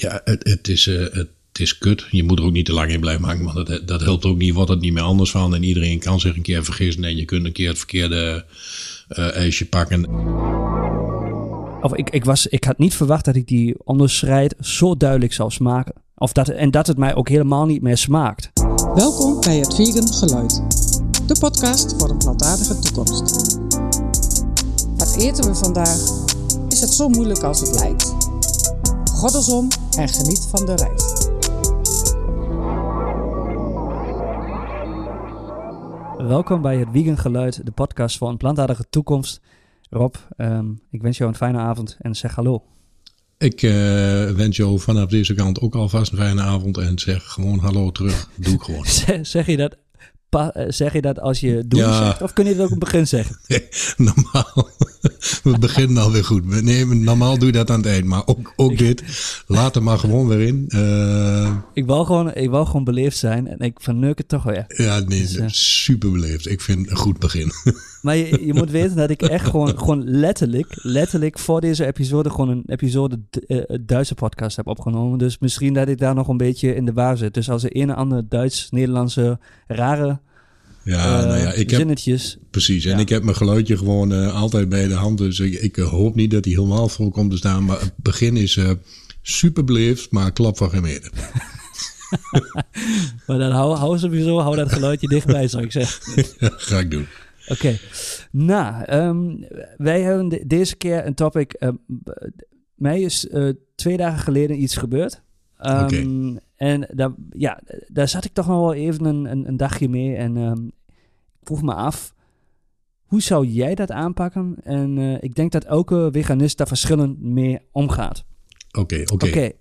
Ja, 0.00 0.20
het, 0.24 0.48
het 0.48 0.68
is, 0.68 0.86
uh, 0.86 1.06
het 1.12 1.28
is 1.52 1.78
kut. 1.78 2.06
Je 2.10 2.24
moet 2.24 2.38
er 2.38 2.44
ook 2.44 2.52
niet 2.52 2.66
te 2.66 2.72
lang 2.72 2.90
in 2.90 3.00
blijven 3.00 3.24
hangen, 3.24 3.44
want 3.44 3.66
dat, 3.66 3.88
dat 3.88 4.00
helpt 4.00 4.24
ook 4.24 4.38
niet. 4.38 4.54
Wordt 4.54 4.70
het 4.70 4.80
niet 4.80 4.92
meer 4.92 5.02
anders 5.02 5.30
van. 5.30 5.54
En 5.54 5.62
iedereen 5.62 5.98
kan 5.98 6.20
zich 6.20 6.36
een 6.36 6.42
keer 6.42 6.64
vergissen 6.64 7.04
en 7.04 7.16
je 7.16 7.24
kunt 7.24 7.44
een 7.44 7.52
keer 7.52 7.68
het 7.68 7.78
verkeerde 7.78 8.44
uh, 9.08 9.34
ijsje 9.34 9.68
pakken. 9.68 10.06
Of 11.82 11.94
ik, 11.94 12.10
ik, 12.10 12.24
was, 12.24 12.46
ik 12.46 12.64
had 12.64 12.78
niet 12.78 12.94
verwacht 12.94 13.24
dat 13.24 13.36
ik 13.36 13.46
die 13.46 13.74
onderscheid 13.84 14.54
zo 14.60 14.96
duidelijk 14.96 15.32
zou 15.32 15.50
smaken. 15.50 15.94
Of 16.14 16.32
dat, 16.32 16.48
en 16.48 16.70
dat 16.70 16.86
het 16.86 16.98
mij 16.98 17.14
ook 17.14 17.28
helemaal 17.28 17.66
niet 17.66 17.82
meer 17.82 17.96
smaakt. 17.96 18.50
Welkom 18.94 19.40
bij 19.40 19.56
het 19.56 19.74
Vegan 19.74 20.12
Geluid. 20.12 20.62
De 21.26 21.36
podcast 21.40 21.94
voor 21.98 22.10
een 22.10 22.18
plantaardige 22.18 22.78
toekomst. 22.78 23.56
Wat 24.96 25.16
eten 25.16 25.44
we 25.44 25.54
vandaag? 25.54 25.98
Is 26.68 26.80
het 26.80 26.90
zo 26.90 27.08
moeilijk 27.08 27.42
als 27.42 27.60
het 27.60 27.74
lijkt? 27.74 28.16
Goddelsom 29.18 29.68
en 29.96 30.08
geniet 30.08 30.48
van 30.50 30.66
de 30.66 30.74
reis. 30.76 31.28
Welkom 36.28 36.62
bij 36.62 36.76
het 36.76 36.88
Vegan 36.92 37.18
Geluid, 37.18 37.66
de 37.66 37.70
podcast 37.70 38.18
voor 38.18 38.28
een 38.28 38.36
plantaardige 38.36 38.84
toekomst. 38.90 39.40
Rob, 39.90 40.14
um, 40.36 40.80
ik 40.90 41.02
wens 41.02 41.18
jou 41.18 41.30
een 41.30 41.36
fijne 41.36 41.58
avond 41.58 41.96
en 42.00 42.14
zeg 42.14 42.34
hallo. 42.34 42.62
Ik 43.38 43.62
uh, 43.62 43.72
wens 44.30 44.56
jou 44.56 44.80
vanaf 44.80 45.08
deze 45.08 45.34
kant 45.34 45.60
ook 45.60 45.74
alvast 45.74 46.12
een 46.12 46.18
fijne 46.18 46.42
avond 46.42 46.78
en 46.78 46.98
zeg 46.98 47.24
gewoon 47.24 47.58
hallo 47.58 47.90
terug. 47.90 48.28
Doe 48.34 48.54
ik 48.54 48.62
gewoon. 48.62 48.86
zeg 49.34 49.46
je 49.46 49.56
dat 49.56 49.72
eh, 49.72 49.78
zeg 50.68 50.92
je 50.92 51.02
dat 51.02 51.20
als 51.20 51.40
je 51.40 51.64
doen 51.66 51.94
zegt, 51.94 52.22
of 52.22 52.32
kun 52.32 52.44
je 52.44 52.50
het 52.50 52.58
ook 52.58 52.64
op 52.64 52.70
het 52.70 52.78
begin 52.78 53.06
zeggen? 53.06 53.36
normaal. 53.96 54.68
We 55.42 55.58
beginnen 55.58 56.02
alweer 56.02 56.24
goed. 56.24 56.62
Nee, 56.62 56.86
normaal 56.86 57.38
doe 57.38 57.46
je 57.46 57.52
dat 57.52 57.70
aan 57.70 57.78
het 57.78 57.86
eind. 57.86 58.04
Maar 58.04 58.22
ook, 58.26 58.52
ook 58.56 58.78
dit, 58.78 59.02
laat 59.46 59.76
er 59.76 59.82
maar 59.82 59.98
gewoon 59.98 60.28
weer 60.28 60.40
in. 60.40 60.64
Uh, 60.68 61.56
ik, 61.72 61.86
wou 61.86 62.06
gewoon, 62.06 62.34
ik 62.34 62.50
wou 62.50 62.66
gewoon 62.66 62.84
beleefd 62.84 63.16
zijn 63.16 63.48
en 63.48 63.58
ik 63.58 63.80
verneuk 63.80 64.18
het 64.18 64.28
toch 64.28 64.42
weer. 64.42 64.64
Ja, 64.66 64.98
nee, 64.98 65.20
dus, 65.20 65.36
uh, 65.36 65.44
super 65.48 66.10
beleefd. 66.10 66.48
Ik 66.48 66.60
vind 66.60 66.90
een 66.90 66.96
goed 66.96 67.18
begin. 67.18 67.52
maar 68.02 68.16
je, 68.16 68.46
je 68.46 68.54
moet 68.54 68.70
weten 68.70 68.96
dat 68.96 69.10
ik 69.10 69.22
echt 69.22 69.46
gewoon, 69.46 69.78
gewoon 69.78 70.10
letterlijk, 70.10 70.78
letterlijk 70.82 71.38
voor 71.38 71.60
deze 71.60 71.86
episode 71.86 72.30
gewoon 72.30 72.48
een 72.48 72.62
episode 72.66 73.20
Duitse 73.80 74.14
podcast 74.14 74.56
heb 74.56 74.66
opgenomen. 74.66 75.18
Dus 75.18 75.38
misschien 75.38 75.74
dat 75.74 75.88
ik 75.88 75.98
daar 75.98 76.14
nog 76.14 76.28
een 76.28 76.36
beetje 76.36 76.74
in 76.74 76.84
de 76.84 76.92
waar 76.92 77.16
zit. 77.16 77.34
Dus 77.34 77.50
als 77.50 77.64
er 77.64 77.76
een 77.76 77.90
of 77.90 77.96
andere 77.96 78.24
Duits-Nederlandse 78.28 79.38
rare 79.66 80.20
ja, 80.88 81.24
nou 81.24 81.38
ja, 81.38 81.52
ik 81.52 81.70
heb, 81.70 81.78
zinnetjes. 81.78 82.38
Precies, 82.50 82.84
en 82.84 82.98
ik 82.98 83.08
heb 83.08 83.22
mijn 83.22 83.36
geluidje 83.36 83.76
gewoon 83.76 84.12
uh, 84.12 84.34
altijd 84.34 84.68
bij 84.68 84.88
de 84.88 84.94
hand. 84.94 85.18
Dus 85.18 85.40
ik, 85.40 85.54
ik, 85.54 85.76
hoop 85.76 86.14
niet 86.14 86.30
dat 86.30 86.44
hij 86.44 86.54
helemaal 86.54 86.88
vol 86.88 87.10
komt 87.10 87.30
te 87.30 87.36
staan. 87.36 87.64
Maar 87.64 87.80
het 87.80 87.92
begin 87.96 88.36
is 88.36 88.56
uh, 88.56 88.70
super 89.22 89.64
beleefd, 89.64 90.10
maar 90.10 90.32
klap 90.32 90.56
van 90.56 90.70
geen 90.70 90.82
meter. 90.82 91.10
maar 93.26 93.38
dan 93.38 93.50
hou, 93.50 93.76
hou 93.76 93.98
sowieso 93.98 94.38
hou 94.38 94.56
dat 94.56 94.72
geluidje 94.72 95.08
dichtbij, 95.08 95.48
zou 95.48 95.64
ik 95.64 95.72
zeggen. 95.72 96.24
ja, 96.38 96.52
ga 96.56 96.78
ik 96.78 96.90
doen. 96.90 97.06
Oké, 97.48 97.52
okay. 97.52 97.78
nou, 98.30 98.92
um, 98.92 99.46
wij 99.76 100.00
hebben 100.00 100.28
de, 100.28 100.46
deze 100.46 100.76
keer 100.76 101.06
een 101.06 101.14
topic. 101.14 101.54
Uh, 101.60 101.68
mij 102.74 103.00
is 103.00 103.26
twee 103.74 103.96
dagen 103.96 104.18
geleden 104.18 104.62
iets 104.62 104.76
gebeurd. 104.76 105.22
Um, 105.60 105.84
okay. 105.84 106.40
En 106.56 106.88
daar, 106.92 107.10
ja, 107.30 107.60
daar 107.86 108.08
zat 108.08 108.24
ik 108.24 108.32
toch 108.32 108.46
nog 108.46 108.60
wel 108.60 108.74
even 108.74 109.04
een, 109.04 109.24
een, 109.24 109.48
een 109.48 109.56
dagje 109.56 109.88
mee. 109.88 110.14
En 110.14 110.36
vroeg 111.48 111.62
me 111.62 111.74
af, 111.74 112.14
hoe 113.06 113.22
zou 113.22 113.46
jij 113.46 113.74
dat 113.74 113.90
aanpakken? 113.90 114.56
En 114.62 114.96
uh, 114.96 115.16
ik 115.20 115.34
denk 115.34 115.52
dat 115.52 115.64
elke 115.64 116.08
veganist 116.12 116.56
daar 116.58 116.66
verschillend 116.66 117.22
mee 117.22 117.58
omgaat. 117.72 118.24
Oké, 118.78 119.02
oké. 119.12 119.26
Oké, 119.26 119.52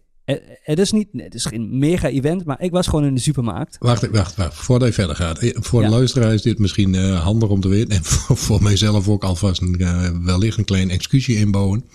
het 0.63 0.79
is 0.79 0.91
niet, 0.91 1.07
het 1.11 1.35
is 1.35 1.45
geen 1.45 1.77
mega 1.77 2.07
event, 2.07 2.45
maar 2.45 2.61
ik 2.61 2.71
was 2.71 2.87
gewoon 2.87 3.05
in 3.05 3.15
de 3.15 3.21
supermarkt. 3.21 3.75
Wacht, 3.79 4.09
wacht, 4.09 4.35
wacht. 4.35 4.55
Voordat 4.55 4.87
je 4.87 4.93
verder 4.93 5.15
gaat. 5.15 5.39
Eh, 5.39 5.55
voor 5.59 5.81
ja. 5.81 5.89
de 5.89 5.95
luisteraar 5.95 6.33
is 6.33 6.41
dit 6.41 6.59
misschien 6.59 6.93
uh, 6.93 7.23
handig 7.23 7.49
om 7.49 7.61
te 7.61 7.67
weten. 7.67 7.95
En 7.95 8.03
voor, 8.11 8.37
voor 8.37 8.63
mijzelf 8.63 9.09
ook 9.09 9.23
alvast 9.23 9.61
een, 9.61 9.75
uh, 9.79 10.09
wellicht 10.23 10.57
een 10.57 10.65
klein 10.65 10.89
excuusje 10.89 11.35
inbouwen. 11.35 11.85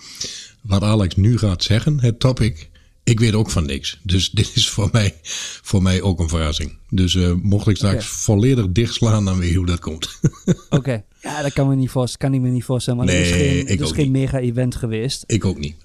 Wat 0.61 0.83
Alex 0.83 1.15
nu 1.15 1.37
gaat 1.37 1.63
zeggen, 1.63 1.99
het 1.99 2.19
topic, 2.19 2.69
ik 3.03 3.19
weet 3.19 3.33
ook 3.33 3.49
van 3.49 3.65
niks. 3.65 3.99
Dus 4.03 4.29
dit 4.39 4.51
is 4.55 4.69
voor 4.69 4.89
mij, 4.91 5.15
voor 5.61 5.81
mij 5.81 6.01
ook 6.01 6.19
een 6.19 6.29
verrassing. 6.29 6.77
Dus 6.89 7.13
uh, 7.13 7.33
mocht 7.41 7.67
ik 7.67 7.75
straks 7.75 7.95
okay. 7.95 8.07
volledig 8.07 8.71
dichtslaan, 8.71 9.25
dan 9.25 9.37
weet 9.37 9.49
je 9.49 9.57
hoe 9.57 9.65
dat 9.65 9.79
komt. 9.79 10.19
Oké, 10.45 10.75
okay. 10.75 11.05
ja, 11.21 11.41
dat 11.41 11.53
kan, 11.53 11.67
me 11.67 11.75
niet 11.75 11.89
voor, 11.89 12.11
kan 12.17 12.33
ik 12.33 12.41
me 12.41 12.49
niet 12.49 12.63
voorstellen. 12.63 13.05
Maar 13.05 13.07
nee, 13.07 13.25
het 13.25 13.35
is 13.35 13.41
geen, 13.41 13.67
ik 13.67 13.79
is 13.79 13.91
geen 13.91 14.11
mega-event 14.11 14.75
geweest. 14.75 15.23
Ik 15.27 15.45
ook 15.45 15.59
niet. 15.59 15.75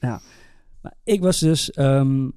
Ja, 0.00 0.20
maar 0.82 0.94
ik 1.04 1.20
was 1.20 1.38
dus... 1.38 1.72
Um, 1.76 2.32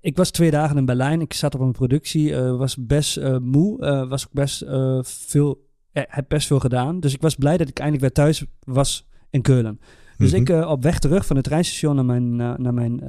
ik 0.00 0.16
was 0.16 0.30
twee 0.30 0.50
dagen 0.50 0.76
in 0.76 0.84
Berlijn. 0.84 1.20
Ik 1.20 1.32
zat 1.32 1.54
op 1.54 1.60
een 1.60 1.72
productie. 1.72 2.30
Uh, 2.30 2.56
was 2.56 2.76
best 2.76 3.16
uh, 3.16 3.38
moe. 3.38 4.06
Was 4.08 4.26
ook 4.26 4.32
best 4.32 4.64
veel... 5.02 5.68
heb 5.92 6.24
best 6.28 6.46
veel 6.46 6.58
gedaan. 6.58 7.00
Dus 7.00 7.14
ik 7.14 7.20
was 7.20 7.34
blij 7.34 7.56
dat 7.56 7.68
ik 7.68 7.78
eindelijk 7.78 8.02
weer 8.02 8.24
thuis 8.24 8.44
was 8.64 9.06
in 9.30 9.42
Keulen. 9.42 9.80
Dus 10.18 10.30
mm-hmm. 10.30 10.46
ik 10.46 10.50
uh, 10.50 10.70
op 10.70 10.82
weg 10.82 10.98
terug 10.98 11.26
van 11.26 11.36
het 11.36 11.44
treinstation 11.44 11.94
naar 11.94 12.04
mijn, 12.04 12.40
uh, 12.40 12.56
naar 12.56 12.74
mijn 12.74 13.00
uh, 13.02 13.08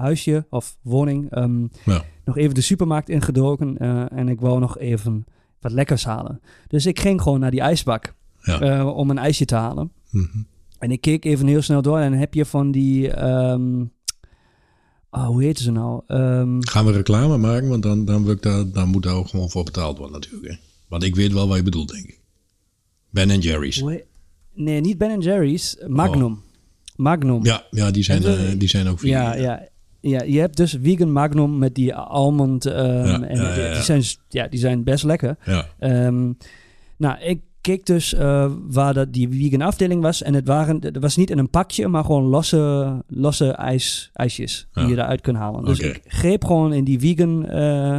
huisje 0.00 0.46
of 0.50 0.76
woning. 0.82 1.36
Um, 1.36 1.70
ja. 1.84 2.04
Nog 2.24 2.36
even 2.36 2.54
de 2.54 2.60
supermarkt 2.60 3.08
ingedoken. 3.08 3.78
en 4.08 4.28
ik 4.28 4.40
wou 4.40 4.60
nog 4.60 4.78
even 4.78 5.24
wat 5.60 5.72
lekkers 5.72 6.04
halen. 6.04 6.40
Dus 6.68 6.86
ik 6.86 7.00
ging 7.00 7.22
gewoon 7.22 7.40
naar 7.40 7.50
die 7.50 7.60
ijsbak 7.60 8.14
ja. 8.40 8.86
om 8.86 9.10
een 9.10 9.18
ijsje 9.18 9.44
te 9.44 9.54
halen. 9.54 9.92
Mm-hmm. 10.10 10.46
En 10.78 10.90
ik 10.90 11.00
keek 11.00 11.24
even 11.24 11.46
heel 11.46 11.62
snel 11.62 11.82
door 11.82 11.98
en 11.98 12.12
heb 12.12 12.34
je 12.34 12.44
van 12.44 12.70
die... 12.70 13.24
Um, 13.24 13.92
oh, 15.10 15.26
hoe 15.26 15.42
heet 15.42 15.58
ze 15.58 15.70
nou? 15.70 16.02
Um, 16.06 16.66
Gaan 16.66 16.84
we 16.84 16.92
reclame 16.92 17.36
maken? 17.36 17.68
Want 17.68 17.82
dan, 17.82 18.04
dan, 18.04 18.30
ik 18.30 18.42
daar, 18.42 18.70
dan 18.70 18.88
moet 18.88 19.02
daar 19.02 19.14
ook 19.14 19.28
gewoon 19.28 19.50
voor 19.50 19.64
betaald 19.64 19.98
worden 19.98 20.20
natuurlijk. 20.20 20.52
Hè? 20.52 20.56
Want 20.88 21.02
ik 21.02 21.14
weet 21.14 21.32
wel 21.32 21.48
wat 21.48 21.56
je 21.56 21.62
bedoelt, 21.62 21.92
denk 21.92 22.06
ik. 22.06 22.20
Ben 23.10 23.38
Jerry's. 23.38 23.82
Nee, 24.54 24.80
niet 24.80 24.98
Ben 24.98 25.20
Jerry's. 25.20 25.76
Magnum. 25.86 26.32
Oh. 26.32 26.38
Magnum. 26.96 27.44
Ja, 27.44 27.64
ja 27.70 27.90
die, 27.90 28.02
zijn, 28.02 28.22
uh, 28.22 28.40
die 28.58 28.68
zijn 28.68 28.88
ook 28.88 28.98
vegan. 28.98 29.20
Ja, 29.20 29.34
ja. 29.34 29.68
Ja, 30.00 30.22
je 30.22 30.40
hebt 30.40 30.56
dus 30.56 30.76
vegan 30.82 31.12
Magnum 31.12 31.58
met 31.58 31.74
die 31.74 31.94
almond. 31.94 32.64
Um, 32.64 32.72
ja, 32.74 33.22
en 33.22 33.36
ja, 33.36 33.54
ja, 33.54 33.72
die, 33.72 33.82
zijn, 33.82 34.02
ja, 34.28 34.48
die 34.48 34.58
zijn 34.58 34.84
best 34.84 35.04
lekker. 35.04 35.36
Ja. 35.44 35.66
Um, 36.06 36.38
nou, 36.96 37.20
ik 37.20 37.40
keek 37.60 37.86
dus 37.86 38.14
uh, 38.14 38.52
waar 38.70 38.94
dat 38.94 39.12
die 39.12 39.28
vegan 39.28 39.60
afdeling 39.60 40.02
was. 40.02 40.22
En 40.22 40.34
het, 40.34 40.46
waren, 40.46 40.76
het 40.80 40.98
was 40.98 41.16
niet 41.16 41.30
in 41.30 41.38
een 41.38 41.50
pakje, 41.50 41.88
maar 41.88 42.04
gewoon 42.04 42.22
losse, 42.22 43.02
losse 43.08 43.50
ijs, 43.50 44.10
ijsjes 44.12 44.68
die 44.72 44.86
je 44.86 44.92
eruit 44.92 45.20
kunt 45.20 45.36
halen. 45.36 45.64
Dus 45.64 45.78
okay. 45.78 45.90
ik 45.90 46.02
greep 46.06 46.44
gewoon 46.44 46.72
in 46.72 46.84
die 46.84 46.98
vegan, 46.98 47.46
uh, 47.50 47.98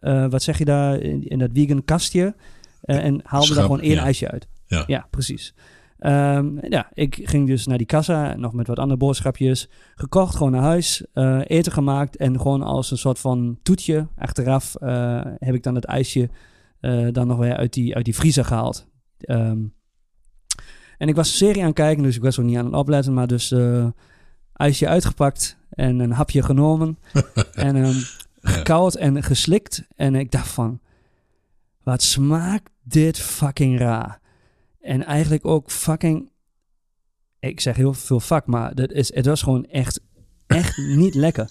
uh, 0.00 0.30
wat 0.30 0.42
zeg 0.42 0.58
je 0.58 0.64
daar, 0.64 1.00
in, 1.00 1.28
in 1.28 1.38
dat 1.38 1.50
vegan 1.54 1.84
kastje. 1.84 2.34
en 2.82 3.20
haalde 3.24 3.46
Schap, 3.46 3.56
daar 3.56 3.64
gewoon 3.64 3.80
één 3.80 3.98
ijsje 3.98 4.30
uit. 4.30 4.48
Ja 4.86 5.06
precies. 5.10 5.54
Um, 6.06 6.58
ja, 6.68 6.90
ik 6.94 7.20
ging 7.22 7.46
dus 7.46 7.66
naar 7.66 7.78
die 7.78 7.86
kassa, 7.86 8.36
nog 8.36 8.52
met 8.52 8.66
wat 8.66 8.78
andere 8.78 8.98
boodschapjes. 8.98 9.68
Gekocht, 9.94 10.36
gewoon 10.36 10.52
naar 10.52 10.62
huis, 10.62 11.06
uh, 11.14 11.40
eten 11.44 11.72
gemaakt. 11.72 12.16
En 12.16 12.40
gewoon 12.40 12.62
als 12.62 12.90
een 12.90 12.98
soort 12.98 13.18
van 13.18 13.58
toetje 13.62 14.08
achteraf 14.16 14.76
uh, 14.80 15.20
heb 15.38 15.54
ik 15.54 15.62
dan 15.62 15.74
het 15.74 15.84
ijsje 15.84 16.30
uh, 16.80 17.08
dan 17.12 17.26
nog 17.26 17.38
weer 17.38 17.56
uit 17.56 17.72
die, 17.72 17.94
uit 17.94 18.04
die 18.04 18.14
vriezer 18.14 18.44
gehaald. 18.44 18.86
Um, 19.18 19.74
en 20.98 21.08
ik 21.08 21.14
was 21.14 21.28
een 21.28 21.36
serie 21.36 21.60
aan 21.60 21.66
het 21.66 21.76
kijken, 21.76 22.02
dus 22.02 22.16
ik 22.16 22.22
was 22.22 22.38
ook 22.38 22.46
niet 22.46 22.56
aan 22.56 22.64
het 22.64 22.74
opletten. 22.74 23.14
Maar 23.14 23.26
dus 23.26 23.54
ijsje 24.52 24.88
uitgepakt 24.88 25.58
en 25.70 25.98
een 25.98 26.12
hapje 26.12 26.42
genomen. 26.42 26.98
en 27.54 27.76
um, 27.76 27.94
gekoud 28.40 28.94
en 28.94 29.22
geslikt. 29.22 29.86
En 29.96 30.14
ik 30.14 30.30
dacht 30.30 30.48
van, 30.48 30.80
wat 31.82 32.02
smaakt 32.02 32.70
dit 32.82 33.18
fucking 33.18 33.78
raar. 33.78 34.21
En 34.82 35.04
eigenlijk 35.04 35.46
ook 35.46 35.70
fucking. 35.70 36.30
Ik 37.40 37.60
zeg 37.60 37.76
heel 37.76 37.94
veel 37.94 38.20
fuck, 38.20 38.46
maar 38.46 38.74
dat 38.74 38.92
is, 38.92 39.14
het 39.14 39.26
was 39.26 39.42
gewoon 39.42 39.64
echt, 39.64 40.00
echt 40.46 40.76
niet 41.02 41.14
lekker. 41.14 41.50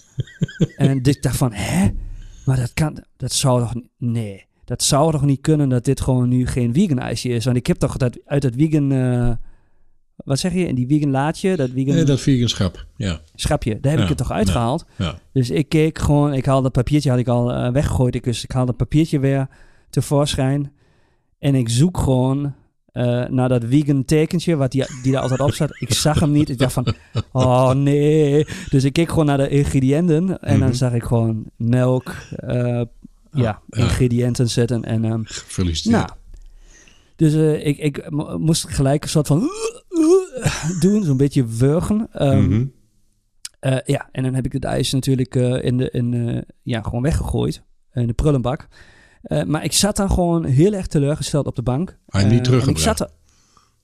En 0.76 0.90
ik 0.90 1.22
dacht 1.22 1.36
van, 1.36 1.52
hè? 1.52 1.88
Maar 2.44 2.56
dat 2.56 2.72
kan, 2.74 3.04
dat 3.16 3.32
zou 3.32 3.60
toch, 3.60 3.82
nee. 3.98 4.46
Dat 4.64 4.82
zou 4.82 5.12
toch 5.12 5.24
niet 5.24 5.40
kunnen 5.40 5.68
dat 5.68 5.84
dit 5.84 6.00
gewoon 6.00 6.28
nu 6.28 6.46
geen 6.46 6.72
vegan 6.74 6.98
ijsje 6.98 7.28
is? 7.28 7.44
Want 7.44 7.56
ik 7.56 7.66
heb 7.66 7.76
toch 7.76 7.96
dat, 7.96 8.18
uit 8.24 8.42
het 8.42 8.54
vegan, 8.56 8.92
uh, 8.92 9.30
wat 10.16 10.38
zeg 10.38 10.52
je, 10.52 10.66
in 10.66 10.74
die 10.74 10.86
vegan 10.86 11.10
laadje, 11.10 11.56
dat 11.56 11.70
vegan... 11.74 11.94
Nee, 11.94 12.04
dat 12.04 12.20
vegan 12.20 12.48
schap, 12.48 12.86
ja. 12.96 13.20
Schapje, 13.34 13.80
daar 13.80 13.90
heb 13.90 13.98
ja, 13.98 14.02
ik 14.02 14.08
het 14.08 14.18
toch 14.18 14.30
uitgehaald? 14.30 14.84
Ja, 14.96 15.04
ja. 15.04 15.18
Dus 15.32 15.50
ik 15.50 15.68
keek 15.68 15.98
gewoon, 15.98 16.34
ik 16.34 16.44
haalde 16.44 16.62
dat 16.62 16.72
papiertje, 16.72 17.10
had 17.10 17.18
ik 17.18 17.28
al 17.28 17.50
uh, 17.50 17.72
weggegooid. 17.72 18.14
Ik, 18.14 18.24
dus 18.24 18.44
ik 18.44 18.52
haalde 18.52 18.66
dat 18.66 18.76
papiertje 18.76 19.18
weer 19.18 19.48
tevoorschijn. 19.90 20.72
En 21.38 21.54
ik 21.54 21.68
zoek 21.68 21.98
gewoon 21.98 22.54
uh, 22.92 23.28
naar 23.28 23.48
dat 23.48 23.62
vegan 23.66 24.04
tekentje, 24.04 24.56
wat 24.56 24.70
die, 24.70 24.84
die 25.02 25.12
daar 25.12 25.22
altijd 25.22 25.40
op 25.40 25.52
staat. 25.52 25.80
Ik 25.80 25.92
zag 25.92 26.20
hem 26.20 26.32
niet. 26.32 26.48
Ik 26.48 26.58
dacht 26.58 26.72
van, 26.72 26.86
oh 27.32 27.70
nee. 27.70 28.46
Dus 28.68 28.84
ik 28.84 28.92
keek 28.92 29.08
gewoon 29.08 29.26
naar 29.26 29.36
de 29.36 29.48
ingrediënten. 29.48 30.40
En 30.40 30.60
dan 30.60 30.74
zag 30.74 30.92
ik 30.92 31.02
gewoon 31.02 31.44
melk, 31.56 32.14
uh, 32.44 32.82
ja, 33.30 33.62
ah, 33.70 33.80
ingrediënten 33.80 34.48
zetten. 34.48 34.84
En, 34.84 35.04
um. 35.04 35.24
Nou, 35.82 36.08
dus 37.16 37.34
uh, 37.34 37.66
ik, 37.66 37.78
ik 37.78 38.10
moest 38.38 38.68
gelijk 38.68 39.02
een 39.02 39.08
soort 39.08 39.26
van 39.26 39.50
doen, 40.80 41.04
zo'n 41.04 41.16
beetje 41.16 41.46
wurgen. 41.46 42.08
Um, 42.14 42.38
mm-hmm. 42.38 42.72
Eh, 43.62 43.76
ja, 43.84 44.08
en 44.12 44.22
dan 44.22 44.34
heb 44.34 44.44
ik 44.44 44.52
het 44.52 44.64
ijs 44.64 44.92
natuurlijk 44.92 45.36
eh, 45.36 45.64
in 45.64 45.76
de, 45.76 45.90
in, 45.90 46.28
eh, 46.28 46.42
ja, 46.62 46.82
gewoon 46.82 47.02
weggegooid. 47.02 47.62
In 47.92 48.06
de 48.06 48.12
prullenbak. 48.12 48.68
Eh, 49.22 49.42
maar 49.44 49.64
ik 49.64 49.72
zat 49.72 49.96
dan 49.96 50.10
gewoon 50.10 50.44
heel 50.44 50.72
erg 50.72 50.86
teleurgesteld 50.86 51.46
op 51.46 51.56
de 51.56 51.62
bank. 51.62 51.98
Hij 52.06 52.22
niet 52.24 52.30
Eh, 52.30 52.32
en 52.32 52.38
ik 52.38 52.44
teruggebracht? 52.44 52.98
zat 52.98 53.00
er... 53.00 53.10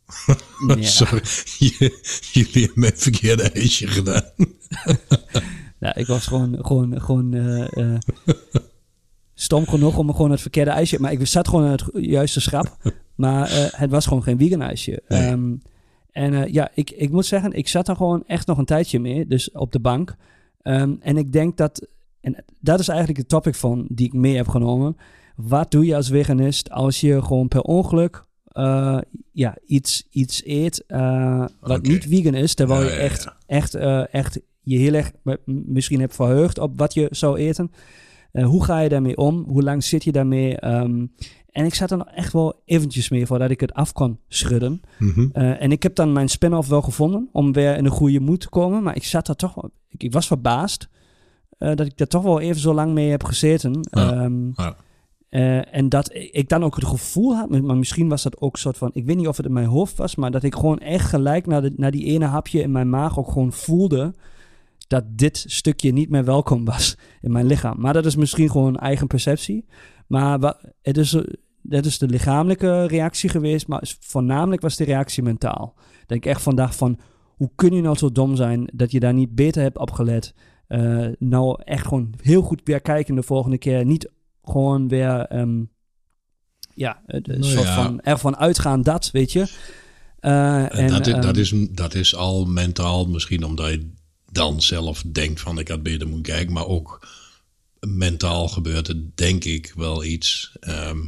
Ja. 0.76 0.82
Sorry, 0.82 1.20
je- 1.58 2.19
jullie 2.32 2.52
hebben 2.64 2.81
mijn 2.81 2.96
verkeerde 2.96 3.43
ijsje 3.43 3.87
gedaan. 3.87 4.25
Ja, 5.79 5.94
ik 6.02 6.06
was 6.06 6.26
gewoon, 6.26 6.58
gewoon, 6.67 7.00
gewoon 7.00 7.35
eh, 7.35 7.94
stom 9.35 9.67
genoeg 9.69 9.96
om 9.99 10.11
gewoon 10.14 10.31
het 10.31 10.40
verkeerde 10.40 10.70
ijsje... 10.70 11.00
Maar 11.00 11.12
ik 11.12 11.26
zat 11.26 11.49
gewoon 11.49 11.64
aan 11.64 11.70
het 11.70 11.85
juiste 11.93 12.40
schap. 12.40 12.76
Maar 13.14 13.49
het 13.76 13.90
was 13.90 14.06
gewoon 14.06 14.23
geen 14.23 14.38
vegan 14.38 14.62
ijsje. 14.62 15.02
Nee. 15.08 15.20
Ehm, 15.20 15.55
en 16.11 16.52
ja, 16.52 16.70
ik, 16.75 16.90
ik 16.90 17.11
moet 17.11 17.26
zeggen, 17.26 17.52
ik 17.52 17.69
zat 17.69 17.88
er 17.88 17.96
gewoon 17.96 18.25
echt 18.26 18.46
nog 18.46 18.58
een 18.58 18.64
tijdje 18.64 19.00
mee. 19.00 19.26
Dus 19.26 19.50
op 19.50 19.73
de 19.73 19.81
bank. 19.81 20.17
Ehm, 20.62 20.94
en 21.00 21.17
ik 21.17 21.32
denk 21.32 21.56
dat... 21.56 21.87
En 22.20 22.44
dat 22.61 22.81
is 22.81 22.88
eigenlijk 22.88 23.19
de 23.19 23.26
topic 23.26 23.55
van 23.55 23.87
die 23.90 24.06
ik 24.06 24.12
mee 24.12 24.37
heb 24.37 24.49
genomen. 24.49 24.96
Wat 25.46 25.70
doe 25.70 25.87
je 25.87 25.96
als 25.96 26.08
veganist 26.08 26.70
als 26.70 27.00
je 27.00 27.23
gewoon 27.23 27.49
per 27.49 27.61
ongeluk... 27.62 28.25
eh, 28.44 28.99
ja, 29.32 29.56
iets, 29.67 30.06
iets 30.11 30.43
eet 30.46 30.85
eh, 30.87 31.44
wat 31.61 31.82
niet 31.82 32.06
vegan 32.08 32.35
is, 32.35 32.55
terwijl 32.55 32.82
Ja, 32.82 32.87
je 32.90 32.96
echt, 32.96 33.23
ja. 33.23 33.37
echt, 33.46 33.75
eh, 33.75 34.14
echt 34.14 34.40
je 34.61 34.79
heel 34.79 34.93
erg 34.94 35.12
misschien 35.44 36.00
hebt 36.00 36.14
verheugd 36.14 36.58
op 36.58 36.79
wat 36.79 36.94
je 36.94 37.06
zou 37.11 37.38
eten. 37.38 37.70
Hoe 38.32 38.64
ga 38.64 38.81
je 38.81 38.88
daarmee 38.88 39.17
om? 39.17 39.44
Hoe 39.49 39.62
lang 39.62 39.85
zit 39.85 40.05
je 40.05 40.12
daarmee? 40.12 40.56
Ehm, 40.56 41.06
en 41.50 41.64
ik 41.64 41.75
zat 41.75 41.90
er 41.90 41.96
nog 41.96 42.08
echt 42.14 42.32
wel 42.32 42.62
eventjes 42.64 43.08
mee 43.08 43.26
voordat 43.26 43.50
ik 43.50 43.61
het 43.61 43.73
af 43.73 43.93
kon 43.93 44.19
schudden. 44.29 44.81
Mhm. 44.99 45.31
En 45.32 45.73
ik 45.73 45.82
heb 45.82 45.94
dan 45.94 46.12
mijn 46.12 46.29
spin-off 46.29 46.69
wel 46.69 46.82
gevonden 46.82 47.29
om 47.32 47.52
weer 47.52 47.76
in 47.76 47.85
een 47.85 47.90
goede 47.90 48.20
moed 48.20 48.40
te 48.40 48.49
komen. 48.49 48.82
Maar 48.82 48.96
ik 48.96 49.05
zat 49.05 49.26
daar 49.26 49.37
toch 49.37 49.55
wel... 49.55 49.70
Ik, 49.88 50.02
ik 50.02 50.12
was 50.12 50.26
verbaasd 50.26 50.88
dat 51.58 51.81
ik 51.81 51.96
daar 51.96 52.06
toch 52.06 52.23
wel 52.23 52.40
even 52.40 52.61
zo 52.61 52.75
lang 52.75 52.93
mee 52.93 53.11
heb 53.11 53.25
gezeten. 53.25 53.81
Ja, 53.90 54.76
Eh, 55.28 55.75
en 55.75 55.88
dat 55.88 56.10
ik 56.14 56.48
dan 56.48 56.64
ook 56.64 56.75
het 56.75 56.84
gevoel 56.84 57.36
had, 57.36 57.48
maar 57.48 57.76
misschien 57.76 58.08
was 58.08 58.22
dat 58.22 58.40
ook 58.40 58.52
een 58.52 58.58
soort 58.58 58.78
van, 58.78 58.90
ik 58.92 59.04
weet 59.04 59.16
niet 59.16 59.28
of 59.28 59.36
het 59.36 59.46
in 59.46 59.52
mijn 59.52 59.66
hoofd 59.66 59.96
was, 59.96 60.16
maar 60.16 60.30
dat 60.30 60.42
ik 60.42 60.54
gewoon 60.54 60.78
echt 60.78 61.08
gelijk 61.08 61.46
naar, 61.46 61.62
de, 61.62 61.72
naar 61.76 61.90
die 61.90 62.04
ene 62.04 62.25
hapje 62.25 62.62
in 62.62 62.72
mijn 62.72 62.90
maag 62.90 63.19
ook 63.19 63.30
gewoon 63.30 63.52
voelde 63.52 64.14
dat 64.86 65.04
dit 65.08 65.44
stukje 65.46 65.92
niet 65.92 66.10
meer 66.10 66.25
welkom 66.25 66.64
was 66.64 66.96
in 67.22 67.32
mijn 67.32 67.46
lichaam. 67.46 67.80
Maar 67.80 67.92
dat 67.92 68.06
is 68.06 68.16
misschien 68.16 68.50
gewoon 68.50 68.76
eigen 68.76 69.06
perceptie. 69.06 69.66
Maar 70.06 70.54
het 70.82 70.96
is, 70.96 71.14
eh, 71.14 71.22
dat 71.62 71.84
is 71.84 71.98
de 71.98 72.08
lichamelijke 72.08 72.86
reactie 72.86 73.28
geweest, 73.28 73.69
maar 73.69 73.96
voornamelijk 74.00 74.62
was 74.62 74.76
de 74.76 74.84
reactie 74.84 75.22
mentaal. 75.22 75.75
Ik 76.06 76.26
echt 76.26 76.42
vandaag 76.42 76.76
van, 76.76 76.98
hoe 77.36 77.50
kun 77.54 77.75
je 77.75 77.82
nou 77.82 77.96
zo 77.96 78.12
dom 78.12 78.36
zijn 78.36 78.70
dat 78.75 78.90
je 78.90 79.00
daar 79.00 79.14
niet 79.14 79.34
beter 79.34 79.62
hebt 79.62 79.78
op 79.78 79.90
gelet? 79.90 80.34
Eh, 80.66 81.06
nou 81.19 81.62
echt 81.64 81.86
gewoon 81.86 82.14
heel 82.22 82.42
goed 82.42 82.60
weer 82.64 82.80
kijken 82.80 83.14
de 83.14 83.22
volgende 83.22 83.58
keer. 83.58 83.84
Niet 83.84 84.10
gewoon 84.49 84.89
weer, 84.89 85.21
ehm, 85.27 85.62
ja, 86.75 87.03
een 87.06 87.23
Nou 87.27 87.45
soort 87.45 87.67
ja. 87.67 87.75
van 87.83 88.00
ervan 88.00 88.37
uitgaan 88.37 88.83
dat, 88.83 89.11
weet 89.11 89.33
je. 89.33 89.47
Eh, 90.21 90.79
en, 90.79 90.89
dat, 90.89 91.06
is, 91.06 91.12
ehm, 91.12 91.21
dat, 91.23 91.37
is, 91.37 91.53
dat 91.71 91.95
is 91.95 92.15
al 92.15 92.45
mentaal 92.45 93.06
misschien 93.09 93.45
omdat 93.45 93.71
je 93.71 93.91
dan 94.33 94.62
zelf 94.62 95.03
denkt 95.12 95.41
van 95.41 95.59
ik 95.59 95.69
had 95.69 95.83
beter 95.83 96.06
moeten 96.09 96.33
kijken. 96.35 96.53
Maar 96.53 96.67
ook 96.67 97.09
mentaal 97.81 98.49
gebeurt 98.49 98.89
er 98.89 99.00
denk 99.15 99.45
ik 99.45 99.73
wel 99.77 100.05
iets. 100.05 100.53
ehm, 100.61 100.99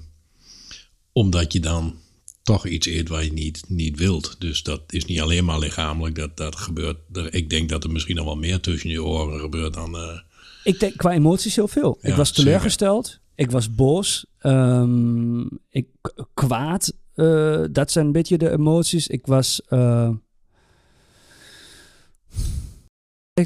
omdat 1.12 1.52
je 1.52 1.60
dan 1.60 1.94
toch 2.42 2.66
iets 2.66 2.86
eet 2.86 3.08
wat 3.08 3.24
je 3.24 3.32
niet, 3.32 3.62
niet 3.68 3.98
wilt. 3.98 4.36
Dus 4.38 4.62
dat 4.62 4.80
is 4.86 5.04
niet 5.04 5.20
alleen 5.20 5.44
maar 5.44 5.58
lichamelijk. 5.58 6.14
Dat, 6.14 6.36
dat 6.36 6.56
gebeurt. 6.56 6.96
er- 7.12 7.34
Ik 7.34 7.50
denk 7.50 7.68
dat 7.68 7.84
er 7.84 7.90
misschien 7.90 8.16
nog 8.16 8.24
wel 8.24 8.36
meer 8.36 8.60
tussen 8.60 8.90
je 8.90 9.02
oren 9.04 9.40
gebeurt 9.40 9.74
dan... 9.74 9.96
eh, 9.96 10.18
Ik 10.64 10.80
denk 10.80 10.96
qua 10.96 11.12
emoties 11.12 11.56
heel 11.56 11.68
veel. 11.68 11.98
ik 12.00 12.14
was 12.14 12.32
teleurgesteld. 12.32 13.18
Ik 13.40 13.50
was 13.50 13.74
boos. 13.74 14.26
ehm, 14.38 15.40
ik 15.68 15.86
kwaad. 16.34 16.92
eh, 17.14 17.64
dat 17.72 17.90
zijn 17.90 18.06
een 18.06 18.12
beetje 18.12 18.38
de 18.38 18.50
emoties. 18.50 19.08
Ik 19.08 19.26
was. 19.26 19.62
de, 19.68 20.10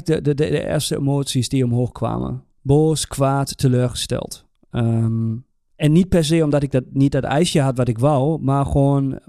de, 0.03 0.21
de, 0.21 0.33
de 0.33 0.65
eerste 0.67 0.95
emoties 0.95 1.49
die 1.49 1.63
omhoog 1.63 1.91
kwamen. 1.91 2.43
Boos, 2.61 3.07
kwaad, 3.07 3.57
teleurgesteld. 3.57 4.45
Ehm, 4.71 5.35
en 5.75 5.91
niet 5.91 6.09
per 6.09 6.25
se 6.25 6.43
omdat 6.43 6.63
ik 6.63 6.71
dat, 6.71 6.83
niet 6.89 7.11
dat 7.11 7.23
ijsje 7.23 7.61
had 7.61 7.77
wat 7.77 7.87
ik 7.87 7.99
wou, 7.99 8.41
maar 8.41 8.65
gewoon, 8.65 9.19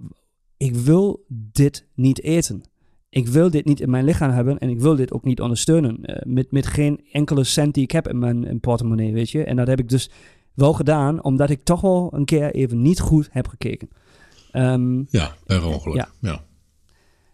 ik 0.56 0.74
wil 0.74 1.24
dit 1.28 1.86
niet 1.94 2.22
eten. 2.22 2.62
Ik 3.08 3.28
wil 3.28 3.50
dit 3.50 3.64
niet 3.64 3.80
in 3.80 3.90
mijn 3.90 4.04
lichaam 4.04 4.30
hebben 4.30 4.58
en 4.58 4.68
ik 4.68 4.80
wil 4.80 4.96
dit 4.96 5.12
ook 5.12 5.24
niet 5.24 5.40
ondersteunen. 5.40 6.04
eh, 6.04 6.26
met, 6.26 6.52
met 6.52 6.66
geen 6.66 7.00
enkele 7.12 7.44
cent 7.44 7.74
die 7.74 7.82
ik 7.82 7.90
heb 7.90 8.08
in 8.08 8.18
mijn 8.18 8.44
in 8.44 8.60
portemonnee, 8.60 9.12
weet 9.12 9.30
je. 9.30 9.44
En 9.44 9.56
dat 9.56 9.66
heb 9.66 9.78
ik 9.78 9.88
dus 9.88 10.10
wel 10.56 10.72
gedaan, 10.72 11.22
omdat 11.22 11.50
ik 11.50 11.64
toch 11.64 11.80
wel 11.80 12.10
een 12.14 12.24
keer 12.24 12.54
even 12.54 12.82
niet 12.82 13.00
goed 13.00 13.28
heb 13.30 13.48
gekeken. 13.48 13.88
Ehm, 14.50 15.02
ja, 15.08 15.34
per 15.46 15.66
ongeluk. 15.66 15.96
Ja. 15.96 16.08
Ja. 16.20 16.44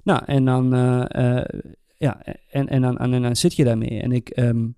nou, 0.02 0.22
en 0.26 0.44
dan, 0.44 0.74
eh, 0.74 1.38
eh, 1.38 1.60
ja, 1.98 2.22
en, 2.50 2.68
en, 2.68 2.82
dan, 2.82 2.98
en, 2.98 3.22
dan 3.22 3.36
zit 3.36 3.54
je 3.54 3.64
daarmee. 3.64 4.00
En 4.00 4.12
ik 4.12 4.28
ehm, 4.28 4.68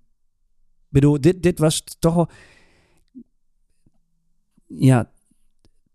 bedoel, 0.89 1.21
dit, 1.21 1.43
dit 1.43 1.59
was 1.59 1.83
toch 1.99 2.13
wel, 2.13 2.29
ja, 4.67 5.09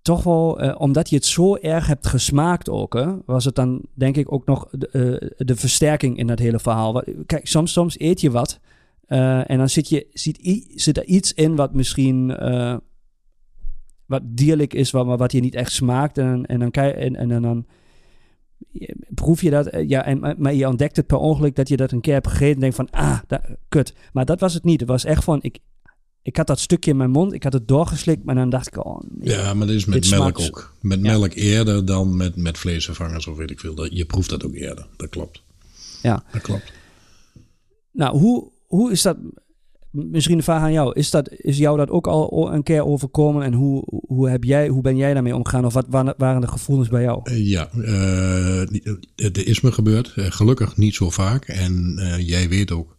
toch 0.03 0.23
wel, 0.23 0.61
eh, 0.61 0.81
omdat 0.81 1.11
je 1.11 1.17
het 1.17 1.25
zo 1.25 1.57
erg 1.57 1.87
hebt 1.87 2.07
gesmaakt 2.07 2.69
ook, 2.69 2.95
hè, 2.95 3.17
was 3.27 3.45
het 3.45 3.55
dan 3.55 3.83
denk 3.95 4.17
ik 4.17 4.33
ook 4.33 4.47
nog 4.47 4.69
de, 4.71 5.35
de 5.37 5.57
versterking 5.57 6.19
in 6.19 6.27
dat 6.27 6.39
hele 6.39 6.59
verhaal. 6.59 7.03
Kijk, 7.27 7.47
soms, 7.47 7.73
soms 7.73 8.01
eet 8.01 8.21
je 8.21 8.31
wat 8.31 8.61
eh, 9.11 9.51
en 9.51 9.59
dan 9.59 9.69
zit, 9.69 9.89
je, 9.89 10.07
zit, 10.75 10.97
er 10.97 11.05
iets 11.05 11.33
in 11.33 11.57
wat 11.57 11.75
misschien 11.75 12.37
eh, 12.37 12.77
wat 14.07 14.23
dierlijk 14.25 14.75
is, 14.75 14.91
wat, 14.91 15.07
maar 15.07 15.17
wat 15.17 15.33
je 15.33 15.41
niet 15.41 15.55
echt 15.55 15.73
smaakt. 15.73 16.19
En, 16.19 16.47
en 16.47 16.59
dan 16.59 16.71
kijk 16.71 16.97
en, 16.97 17.17
en, 17.17 17.31
en 17.31 17.43
dan 17.43 17.67
proef 19.15 19.43
je 19.43 19.51
dat, 19.51 19.67
eh, 19.67 19.89
ja, 19.89 20.05
en, 20.05 20.35
maar- 20.39 20.55
je 20.55 20.69
ontdekt 20.69 20.97
het 20.97 21.07
per 21.07 21.17
ongeluk 21.19 21.57
dat 21.57 21.69
je 21.69 21.77
dat 21.77 21.93
een 21.93 22.01
keer 22.01 22.13
hebt 22.13 22.27
gegeten 22.29 22.55
en 22.55 22.61
denkt 22.61 22.77
van, 22.77 22.91
ah, 22.91 23.19
da- 23.27 23.45
kut. 23.69 23.95
Maar 24.13 24.25
dat 24.25 24.41
was 24.41 24.55
het 24.55 24.65
niet. 24.65 24.81
Het 24.81 24.89
was 24.89 25.05
echt 25.05 25.25
van, 25.25 25.39
ik, 25.43 25.59
ik 26.23 26.37
had 26.37 26.47
dat 26.47 26.61
stukje 26.61 26.91
in 26.91 26.97
mijn 26.97 27.11
mond, 27.11 27.33
ik 27.33 27.43
had 27.43 27.53
het 27.53 27.69
doorgeslikt, 27.69 28.25
maar 28.25 28.35
dan 28.35 28.51
dacht 28.51 28.67
ik, 28.67 28.85
oh, 28.85 29.01
nee. 29.09 29.29
Ja, 29.35 29.55
maar 29.55 29.67
dat 29.67 29.77
is 29.77 29.85
met 29.85 30.11
melk 30.11 30.23
smaakt- 30.39 30.49
ook. 30.49 30.75
Met 30.81 31.01
Ja. 31.03 31.11
melk 31.19 31.33
eerder 31.35 31.85
dan 31.85 32.17
met, 32.17 32.37
met 32.37 32.59
vleesvervangers 32.59 33.27
of 33.27 33.37
weet 33.37 33.51
ik 33.51 33.61
veel. 33.61 33.75
Dat, 33.75 33.89
je 33.93 34.05
proeft 34.05 34.31
dat 34.31 34.45
ook 34.45 34.55
eerder. 34.55 34.87
Dat 34.97 35.09
klopt. 35.09 35.43
Ja. 36.03 36.23
Dat 36.33 36.43
klopt. 36.43 36.73
Nou, 37.93 38.19
hoe, 38.19 38.51
hoe 38.71 38.91
is 38.91 39.03
dat, 39.03 39.17
misschien 39.91 40.37
een 40.37 40.43
vraag 40.43 40.63
aan 40.63 40.73
jou, 40.73 40.93
is, 40.95 41.11
dat, 41.11 41.31
is 41.37 41.59
jou 41.59 41.77
dat 41.77 41.91
ook 41.91 42.07
al 42.07 42.53
een 42.53 42.63
keer 42.63 42.85
overkomen 42.87 43.43
en 43.45 43.53
hoe, 43.53 43.83
hoe, 44.07 44.29
heb 44.31 44.45
jij, 44.45 44.69
hoe 44.69 44.83
ben 44.83 44.97
jij 44.97 45.15
daarmee 45.15 45.35
omgegaan 45.37 45.65
of 45.65 45.73
wat 45.75 45.87
waren, 46.19 46.41
de 46.41 46.49
gevoelens 46.49 46.89
bij 46.89 47.03
jou? 47.03 47.21
Eh, 47.25 47.47
Ja, 47.49 47.69
eh, 47.71 48.63
het 49.17 49.45
is 49.47 49.61
me 49.61 49.73
gebeurd. 49.73 50.13
Eh, 50.17 50.27
gelukkig 50.31 50.77
niet 50.77 50.95
zo 50.95 51.11
vaak. 51.11 51.45
En 51.49 51.99
eh, 51.99 52.29
jij 52.29 52.49
weet 52.49 52.71
ook, 52.71 52.97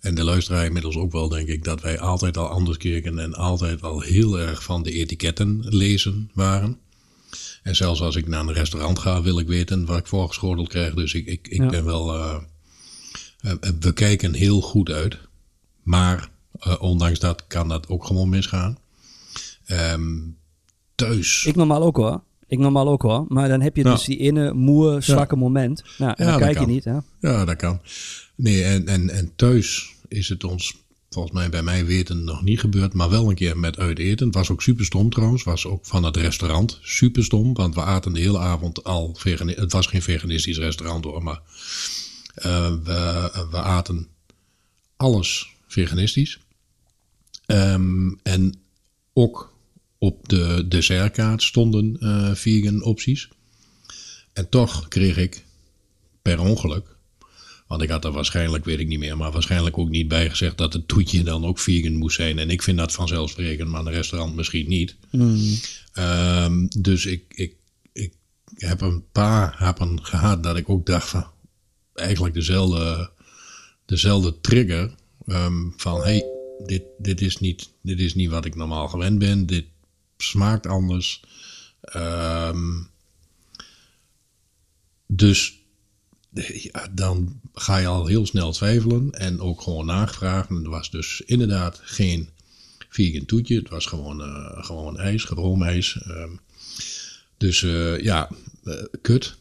en 0.00 0.14
de 0.14 0.24
luisteraar 0.24 0.64
inmiddels 0.66 0.96
ook 0.96 1.12
wel, 1.12 1.28
denk 1.28 1.48
ik, 1.48 1.64
dat 1.64 1.80
wij 1.80 1.98
altijd 2.00 2.36
al 2.36 2.46
anders 2.48 2.76
keken 2.76 3.18
en 3.18 3.34
altijd 3.34 3.82
al 3.82 4.00
heel 4.00 4.38
erg 4.40 4.62
van 4.62 4.82
de 4.82 4.92
etiketten 4.92 5.58
lezen 5.68 6.30
waren. 6.34 6.78
En 7.62 7.76
zelfs 7.76 8.00
als 8.02 8.16
ik 8.16 8.26
naar 8.28 8.40
een 8.40 8.52
restaurant 8.52 8.98
ga, 8.98 9.22
wil 9.22 9.38
ik 9.38 9.46
weten 9.46 9.86
wat 9.86 9.98
ik 9.98 10.06
voorgeschoteld 10.06 10.68
krijg. 10.68 10.94
Dus 10.94 11.14
ik, 11.14 11.26
ik, 11.26 11.48
ik 11.48 11.60
Ja. 11.60 11.66
ben 11.68 11.84
wel. 11.84 12.14
eh, 12.14 12.20
eh, 12.30 12.36
we 13.80 13.92
kijken 13.94 14.34
heel 14.34 14.60
goed 14.60 14.90
uit. 14.90 15.18
Maar 15.82 16.30
eh, 16.60 16.82
ondanks 16.82 17.18
dat 17.18 17.46
kan 17.46 17.68
dat 17.68 17.88
ook 17.88 18.04
gewoon 18.04 18.28
misgaan. 18.28 18.78
Ehm, 19.64 20.18
thuis. 20.94 21.44
Ik 21.44 21.56
normaal 21.56 21.82
ook 21.82 21.96
hoor. 21.96 22.22
Ik 22.46 22.58
normaal 22.58 22.88
ook 22.88 23.02
hoor. 23.02 23.24
Maar 23.28 23.48
dan 23.48 23.60
heb 23.60 23.76
je 23.76 23.82
dus 23.82 24.04
die 24.04 24.18
ene 24.18 24.52
moe, 24.52 25.00
zwakke 25.00 25.36
moment. 25.36 25.82
Nou, 25.98 26.14
Ja, 26.16 26.30
dan 26.30 26.38
kijk 26.38 26.58
je 26.58 26.66
niet, 26.66 26.84
hè? 26.84 26.96
Ja, 27.20 27.44
dat 27.44 27.56
kan. 27.56 27.80
Nee, 28.34 28.64
en, 28.64 28.88
en, 28.88 29.10
en 29.10 29.32
thuis 29.36 29.94
is 30.08 30.28
het 30.28 30.44
ons, 30.44 30.76
volgens 31.10 31.34
mij 31.34 31.48
bij 31.48 31.62
mij 31.62 31.86
weten, 31.86 32.24
nog 32.24 32.42
niet 32.42 32.60
gebeurd. 32.60 32.94
Maar 32.94 33.10
wel 33.10 33.28
een 33.28 33.34
keer 33.34 33.58
met 33.58 33.78
uit 33.78 33.98
eten. 33.98 34.26
Het 34.26 34.34
was 34.34 34.50
ook 34.50 34.62
super 34.62 34.84
stom 34.84 35.10
trouwens. 35.10 35.42
was 35.42 35.66
ook 35.66 35.86
van 35.86 36.04
het 36.04 36.16
restaurant 36.16 36.78
super 36.82 37.24
stom. 37.24 37.54
Want 37.54 37.74
we 37.74 37.82
aten 37.82 38.12
de 38.12 38.20
hele 38.20 38.38
avond 38.38 38.84
al 38.84 39.14
vegan. 39.18 39.48
Het 39.48 39.72
was 39.72 39.86
geen 39.86 40.02
veganistisch 40.02 40.58
restaurant 40.58 41.04
hoor. 41.04 41.22
Maar 41.22 41.40
eh, 41.40 41.99
we, 42.34 43.46
we 43.50 43.56
aten 43.56 44.08
alles 44.96 45.46
veganistisch. 45.66 46.38
Ehm, 47.46 48.10
en 48.22 48.54
ook 49.12 49.54
op 49.98 50.28
de 50.28 50.64
dessertkaart 50.68 51.42
stonden 51.42 51.96
eh 52.00 52.34
vegan 52.34 52.82
opties. 52.82 53.28
En 54.32 54.48
toch 54.48 54.88
kreeg 54.88 55.16
ik 55.16 55.44
per 56.22 56.40
ongeluk. 56.40 56.98
Want 57.66 57.82
ik 57.82 57.88
had 57.88 58.04
er 58.04 58.12
waarschijnlijk, 58.12 58.64
weet 58.64 58.78
ik 58.78 58.88
niet 58.88 58.98
meer, 58.98 59.16
maar 59.16 59.32
waarschijnlijk 59.32 59.78
ook 59.78 59.88
niet 59.88 60.08
bij 60.08 60.30
gezegd 60.30 60.58
dat 60.58 60.72
het 60.72 60.88
toetje 60.88 61.22
dan 61.22 61.44
ook 61.44 61.58
vegan 61.58 61.94
moest 61.94 62.16
zijn. 62.16 62.38
En 62.38 62.50
ik 62.50 62.62
vind 62.62 62.78
dat 62.78 62.92
vanzelfsprekend, 62.92 63.68
maar 63.68 63.86
een 63.86 63.92
restaurant 63.92 64.34
misschien 64.34 64.68
niet. 64.68 64.96
Ehm, 65.92 66.66
dus 66.78 67.06
ik, 67.06 67.24
ik, 67.28 67.54
ik 67.92 68.12
heb 68.54 68.80
een 68.80 69.04
paar 69.12 69.54
happen 69.56 70.04
gehad 70.04 70.42
dat 70.42 70.56
ik 70.56 70.68
ook 70.68 70.86
dacht 70.86 71.08
van 71.08 71.26
eigenlijk 72.00 72.34
dezelfde, 72.34 73.10
dezelfde 73.84 74.40
trigger 74.40 74.94
ehm, 75.26 75.68
van 75.76 76.02
hey, 76.02 76.24
dit, 76.66 76.82
dit, 76.98 77.20
is 77.20 77.38
niet, 77.38 77.70
dit 77.82 78.00
is 78.00 78.14
niet 78.14 78.30
wat 78.30 78.44
ik 78.44 78.54
normaal 78.54 78.88
gewend 78.88 79.18
ben. 79.18 79.46
Dit 79.46 79.64
smaakt 80.16 80.66
anders. 80.66 81.22
Um, 81.96 82.88
dus 85.06 85.58
ja, 86.72 86.88
dan 86.92 87.40
ga 87.54 87.76
je 87.76 87.86
al 87.86 88.06
heel 88.06 88.26
snel 88.26 88.52
twijfelen 88.52 89.12
en 89.12 89.40
ook 89.40 89.60
gewoon 89.60 89.86
nagevraagd. 89.86 90.48
En 90.48 90.64
er 90.64 90.70
was 90.70 90.90
dus 90.90 91.20
inderdaad 91.20 91.80
geen 91.82 92.28
vegan 92.88 93.24
toetje. 93.24 93.56
Het 93.56 93.68
was 93.68 93.86
gewoon, 93.86 94.20
uh, 94.20 94.64
gewoon 94.64 94.98
ijs, 94.98 95.24
roomijs. 95.24 95.98
Um, 96.08 96.40
dus 97.36 97.62
uh, 97.62 98.00
ja, 98.00 98.30
uh, 98.64 98.74
kut. 99.02 99.38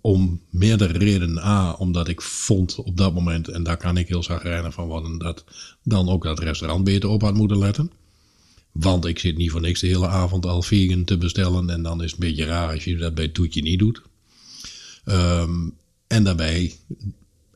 Om 0.00 0.40
meerdere 0.50 0.98
redenen. 0.98 1.44
A, 1.44 1.72
omdat 1.72 2.08
ik 2.08 2.20
vond 2.20 2.74
op 2.74 2.96
dat 2.96 3.14
moment, 3.14 3.48
en 3.48 3.62
daar 3.62 3.76
kan 3.76 3.96
ik 3.96 4.08
heel 4.08 4.22
zagrijnig 4.22 4.74
van 4.74 4.86
worden, 4.86 5.18
dat 5.18 5.44
dan 5.82 6.08
ook 6.08 6.22
dat 6.22 6.38
restaurant 6.38 6.84
beter 6.84 7.08
op 7.08 7.22
had 7.22 7.34
moeten 7.34 7.58
letten. 7.58 7.92
Want 8.72 9.04
ik 9.04 9.18
zit 9.18 9.36
niet 9.36 9.50
voor 9.50 9.60
niks 9.60 9.80
de 9.80 9.86
hele 9.86 10.08
avond 10.08 10.46
al 10.46 10.62
vegan 10.62 11.04
te 11.04 11.18
bestellen. 11.18 11.70
En 11.70 11.82
dan 11.82 12.02
is 12.02 12.10
het 12.10 12.20
een 12.20 12.28
beetje 12.28 12.44
raar 12.44 12.72
als 12.72 12.84
je 12.84 12.96
dat 12.96 13.14
bij 13.14 13.28
Toetje 13.28 13.62
niet 13.62 13.78
doet. 13.78 14.02
Um, 15.04 15.76
en 16.06 16.24
daarbij 16.24 16.76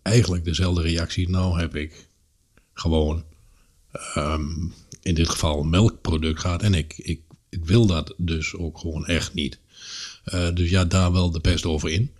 eigenlijk 0.02 0.44
dezelfde 0.44 0.82
reactie. 0.82 1.28
Nou 1.28 1.60
heb 1.60 1.76
ik 1.76 2.06
gewoon 2.72 3.24
um, 4.16 4.72
in 5.02 5.14
dit 5.14 5.28
geval 5.28 5.60
een 5.60 5.70
melkproduct 5.70 6.40
gehad. 6.40 6.62
En 6.62 6.74
ik, 6.74 6.94
ik, 6.96 7.20
ik 7.48 7.64
wil 7.64 7.86
dat 7.86 8.14
dus 8.16 8.54
ook 8.54 8.78
gewoon 8.78 9.06
echt 9.06 9.34
niet. 9.34 9.58
Uh, 10.34 10.54
dus 10.54 10.70
ja, 10.70 10.84
daar 10.84 11.12
wel 11.12 11.30
de 11.30 11.40
pest 11.40 11.64
over 11.64 11.90
in. 11.90 12.12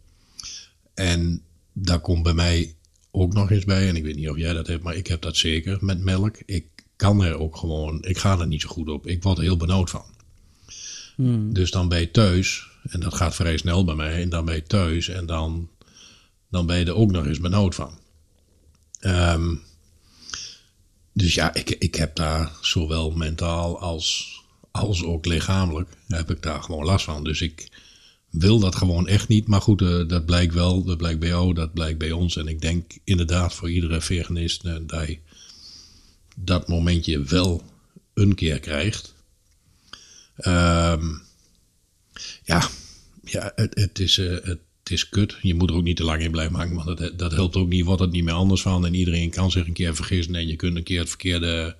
En 0.95 1.43
daar 1.73 2.01
komt 2.01 2.23
bij 2.23 2.35
mij 2.35 2.75
ook 3.11 3.33
nog 3.33 3.51
eens 3.51 3.65
bij. 3.65 3.89
En 3.89 3.97
ik 3.97 4.03
weet 4.03 4.17
niet 4.17 4.29
of 4.29 4.37
jij 4.37 4.53
dat 4.53 4.67
hebt, 4.67 4.83
maar 4.83 4.97
ik 4.97 5.07
heb 5.07 5.23
dat 5.23 5.37
zeker 5.37 5.79
met 5.81 6.01
melk. 6.01 6.37
Ik 6.47 6.67
kan 6.97 7.25
er 7.25 7.39
ook 7.39 7.57
gewoon, 7.57 8.05
ik 8.05 8.19
ga 8.19 8.39
er 8.39 8.47
niet 8.47 8.61
zo 8.61 8.69
goed 8.69 8.89
op. 8.89 9.07
Ik 9.07 9.23
word 9.23 9.39
er 9.39 9.45
heel 9.45 9.57
benauwd 9.57 9.91
van. 9.91 10.05
Hmm. 11.17 11.53
Dus 11.53 11.71
dan 11.71 11.89
ben 11.89 12.01
je 12.01 12.11
thuis, 12.11 12.69
en 12.83 13.01
dat 13.01 13.15
gaat 13.15 13.35
vrij 13.35 13.57
snel 13.57 13.85
bij 13.85 13.95
mij, 13.95 14.23
en 14.23 14.29
dan 14.29 14.45
ben 14.45 14.55
je 14.55 14.63
thuis 14.63 15.09
en 15.09 15.27
dan, 15.27 15.69
dan 16.51 16.67
ben 16.67 16.79
je 16.79 16.85
er 16.85 16.95
ook 16.95 17.11
nog 17.11 17.27
eens 17.27 17.41
benauwd 17.41 17.75
van. 17.75 17.99
Um, 19.01 19.63
dus 21.13 21.35
ja, 21.35 21.55
ik, 21.55 21.71
ik 21.71 21.95
heb 21.95 22.17
daar 22.17 22.53
zowel 22.61 23.11
mentaal 23.11 23.81
als, 23.81 24.41
als 24.81 25.05
ook 25.05 25.27
lichamelijk, 25.27 25.89
heb 26.07 26.31
ik 26.31 26.43
daar 26.43 26.63
gewoon 26.63 26.85
last 26.85 27.05
van. 27.05 27.25
Dus 27.25 27.41
ik 27.41 27.69
wil 28.31 28.59
dat 28.59 28.75
gewoon 28.75 29.09
echt 29.09 29.29
niet. 29.29 29.47
Maar 29.47 29.61
goed, 29.61 29.83
uh, 29.83 30.09
dat 30.09 30.27
blijkt 30.27 30.55
wel, 30.55 30.85
dat 30.85 30.97
blijkt 30.97 31.19
bij 31.21 31.29
jou, 31.29 31.55
dat 31.55 31.73
blijkt 31.73 31.99
bij 31.99 32.13
ons. 32.13 32.37
En 32.37 32.49
ik 32.49 32.61
denk 32.61 32.93
inderdaad 33.05 33.55
voor 33.55 33.71
iedere 33.71 34.01
veganist 34.01 34.65
uh, 34.65 34.77
dat 34.87 35.09
dat 36.37 36.69
momentje 36.69 37.23
wel 37.23 37.63
een 38.15 38.35
keer 38.35 38.61
krijgt. 38.61 39.15
Um, 40.37 41.23
ja, 42.45 42.69
ja 43.25 43.53
het, 43.55 43.99
is, 43.99 44.19
uh, 44.19 44.39
het 44.43 44.61
is 44.85 45.09
kut. 45.09 45.37
Je 45.43 45.55
moet 45.55 45.71
er 45.71 45.77
ook 45.77 45.83
niet 45.83 45.97
te 45.97 46.05
lang 46.05 46.23
in 46.23 46.31
blijven 46.31 46.57
hangen, 46.57 46.85
want 46.85 46.99
dat, 46.99 47.19
dat 47.19 47.33
helpt 47.33 47.57
ook 47.57 47.69
niet. 47.69 47.85
Wordt 47.85 48.01
het 48.01 48.11
niet 48.11 48.25
meer 48.25 48.35
anders 48.35 48.63
van. 48.63 48.87
En 48.87 48.95
iedereen 48.95 49.31
kan 49.31 49.51
zich 49.51 49.67
een 49.67 49.73
keer 49.73 49.95
vergissen 49.95 50.35
en 50.35 50.47
je 50.47 50.57
kunt 50.57 50.77
een 50.77 50.83
keer 50.83 51.01
het 51.01 51.09
verkeerde 51.09 51.77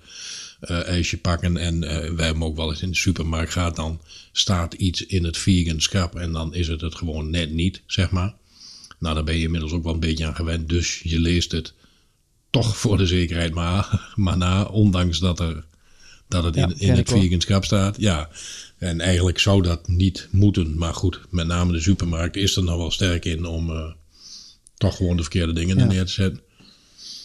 ijsje 0.59 1.17
pakken. 1.17 1.57
En 1.57 1.75
uh, 1.75 1.89
wij 1.89 2.25
hebben 2.25 2.43
ook 2.43 2.55
wel 2.55 2.69
eens 2.69 2.81
in 2.81 2.89
de 2.89 2.95
supermarkt 2.95 3.51
gehad. 3.51 3.75
Dan 3.75 4.01
staat 4.31 4.73
iets 4.73 5.05
in 5.05 5.23
het 5.23 5.37
vegan 5.37 5.81
schap 5.81 6.15
en 6.15 6.31
dan 6.31 6.53
is 6.53 6.67
het 6.67 6.81
het 6.81 6.95
gewoon 6.95 7.29
net 7.29 7.51
niet, 7.51 7.81
zeg 7.85 8.11
maar. 8.11 8.33
Nou, 8.99 9.15
daar 9.15 9.23
ben 9.23 9.37
je 9.37 9.43
inmiddels 9.43 9.71
ook 9.71 9.83
wel 9.83 9.93
een 9.93 9.99
beetje 9.99 10.25
aan 10.25 10.35
gewend. 10.35 10.69
Dus 10.69 10.99
je 11.03 11.19
leest 11.19 11.51
het 11.51 11.73
toch 12.49 12.77
voor 12.77 12.97
de 12.97 13.07
zekerheid 13.07 13.53
maar, 13.53 14.01
maar 14.15 14.37
na, 14.37 14.63
ondanks 14.63 15.19
dat, 15.19 15.39
er, 15.39 15.65
dat 16.27 16.43
het 16.43 16.55
in, 16.55 16.79
in 16.79 16.95
het 16.95 17.09
veganschap 17.09 17.65
staat. 17.65 17.95
Ja, 17.99 18.29
en 18.77 19.01
eigenlijk 19.01 19.39
zou 19.39 19.61
dat 19.61 19.87
niet 19.87 20.27
moeten. 20.31 20.77
Maar 20.77 20.93
goed, 20.93 21.19
met 21.29 21.47
name 21.47 21.71
de 21.71 21.81
supermarkt 21.81 22.35
is 22.35 22.55
er 22.55 22.63
nog 22.63 22.77
wel 22.77 22.91
sterk 22.91 23.25
in 23.25 23.45
om 23.45 23.69
uh, 23.69 23.91
toch 24.77 24.95
gewoon 24.95 25.17
de 25.17 25.21
verkeerde 25.21 25.53
dingen 25.53 25.77
ja. 25.77 25.85
neer 25.85 26.05
te 26.05 26.11
zetten. 26.11 26.41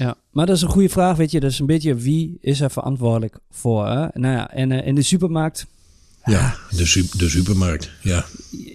Ja, 0.01 0.17
maar 0.31 0.47
dat 0.47 0.57
is 0.57 0.63
een 0.63 0.69
goede 0.69 0.89
vraag, 0.89 1.17
weet 1.17 1.31
je. 1.31 1.41
Dat 1.41 1.51
is 1.51 1.59
een 1.59 1.67
beetje 1.67 1.95
wie 1.95 2.39
is 2.41 2.61
er 2.61 2.71
verantwoordelijk 2.71 3.39
voor? 3.51 3.87
Hè? 3.87 4.07
Nou 4.13 4.35
ja, 4.35 4.51
en 4.51 4.71
uh, 4.71 4.87
in 4.87 4.95
de 4.95 5.03
supermarkt... 5.03 5.67
Ja, 6.25 6.55
de, 6.77 6.87
su 6.87 7.05
de 7.17 7.29
supermarkt, 7.29 7.91
ja. 8.03 8.25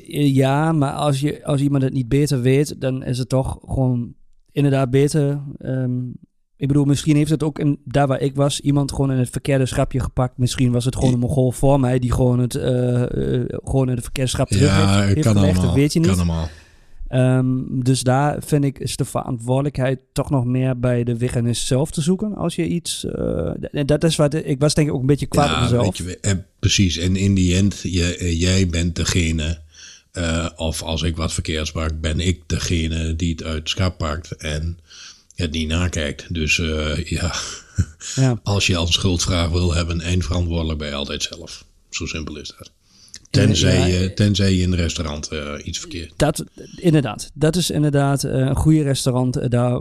Ja, 0.07 0.71
maar 0.71 0.93
als, 0.93 1.19
je, 1.19 1.45
als 1.45 1.61
iemand 1.61 1.83
het 1.83 1.93
niet 1.93 2.09
beter 2.09 2.41
weet, 2.41 2.81
dan 2.81 3.03
is 3.03 3.17
het 3.17 3.29
toch 3.29 3.59
gewoon 3.65 4.13
inderdaad 4.51 4.89
beter 4.89 5.41
um, 5.59 6.13
ik 6.57 6.67
bedoel, 6.67 6.85
misschien 6.85 7.15
heeft 7.15 7.29
het 7.29 7.43
ook 7.43 7.59
in, 7.59 7.79
daar 7.83 8.07
waar 8.07 8.21
ik 8.21 8.35
was, 8.35 8.59
iemand 8.59 8.91
gewoon 8.91 9.11
in 9.11 9.17
het 9.17 9.29
verkeerde 9.29 9.65
schapje 9.65 9.99
gepakt. 9.99 10.37
Misschien 10.37 10.71
was 10.71 10.85
het 10.85 10.95
gewoon 10.95 11.13
een 11.13 11.19
mogol 11.19 11.51
voor 11.51 11.79
mij 11.79 11.99
die 11.99 12.11
gewoon 12.11 12.39
het, 12.39 12.55
uh, 12.55 12.63
uh, 12.63 13.43
gewoon 13.47 13.87
in 13.87 13.93
het 13.93 14.03
verkeerde 14.03 14.29
schap 14.29 14.47
terug 14.47 14.69
ja, 14.69 15.01
heeft, 15.01 15.21
kan 15.21 15.35
gelegd. 15.35 15.55
Allemaal, 15.55 15.65
dat 15.65 15.73
weet 15.73 15.93
je 15.93 15.99
niet. 15.99 16.07
Kan 16.07 16.17
allemaal. 16.17 16.49
Um, 17.09 17.83
dus 17.83 18.01
daar 18.01 18.43
vind 18.45 18.63
ik 18.63 18.79
is 18.79 18.95
de 18.95 19.05
verantwoordelijkheid 19.05 19.99
toch 20.13 20.29
nog 20.29 20.45
meer 20.45 20.79
bij 20.79 21.03
de 21.03 21.17
veganist 21.17 21.67
zelf 21.67 21.91
te 21.91 22.01
zoeken. 22.01 22.35
Als 22.35 22.55
je 22.55 22.67
iets. 22.67 23.05
Uh, 23.17 23.51
dat 23.85 24.03
is 24.03 24.15
wat 24.15 24.33
ik 24.33 24.59
was 24.59 24.73
denk 24.73 24.87
ik 24.87 24.93
ook 24.93 24.99
een 24.99 25.05
beetje 25.05 25.25
kwaad 25.25 25.49
ja, 25.49 25.55
op 25.55 25.61
mezelf. 25.61 25.97
Je, 25.97 26.17
en 26.19 26.45
precies. 26.59 26.97
En 26.97 27.15
in 27.15 27.33
die 27.33 27.55
end, 27.55 27.79
je, 27.83 28.37
jij 28.37 28.67
bent 28.67 28.95
degene. 28.95 29.61
of 30.55 30.81
als 30.81 31.01
ik 31.01 31.15
wat 31.15 31.33
verkeerds 31.33 31.71
maak, 31.71 32.01
ben 32.01 32.19
ik 32.19 32.41
degene 32.45 33.15
die 33.15 33.31
het 33.31 33.43
uit 33.43 33.57
het 33.57 33.69
schap 33.69 33.97
pakt. 33.97 34.31
En 34.31 34.79
het 35.35 35.51
niet 35.51 35.67
nakijkt. 35.67 36.33
Dus 36.33 36.57
uh, 36.57 37.05
ja. 37.05 37.35
ja. 38.15 38.39
als 38.43 38.67
je 38.67 38.75
al 38.75 38.85
een 38.85 38.93
schuldvraag 38.93 39.49
wil 39.49 39.73
hebben, 39.73 40.01
eindverantwoordelijk 40.01 40.79
ben 40.79 40.87
je 40.87 40.93
altijd 40.93 41.23
zelf. 41.23 41.65
Zo 41.89 42.05
simpel 42.05 42.37
is 42.37 42.53
dat. 42.57 42.71
Tenzij, 43.35 43.79
ja, 43.79 43.85
je, 43.85 44.13
tenzij 44.13 44.53
je 44.53 44.61
in 44.61 44.71
een 44.71 44.77
restaurant 44.77 45.33
uh, 45.33 45.53
iets 45.63 45.79
verkeerd. 45.79 46.13
Dat, 46.15 46.43
inderdaad, 46.75 47.31
dat 47.33 47.55
is 47.55 47.69
inderdaad 47.69 48.23
uh, 48.23 48.31
een 48.31 48.55
goede 48.55 48.81
restaurant. 48.81 49.51
Daar, 49.51 49.79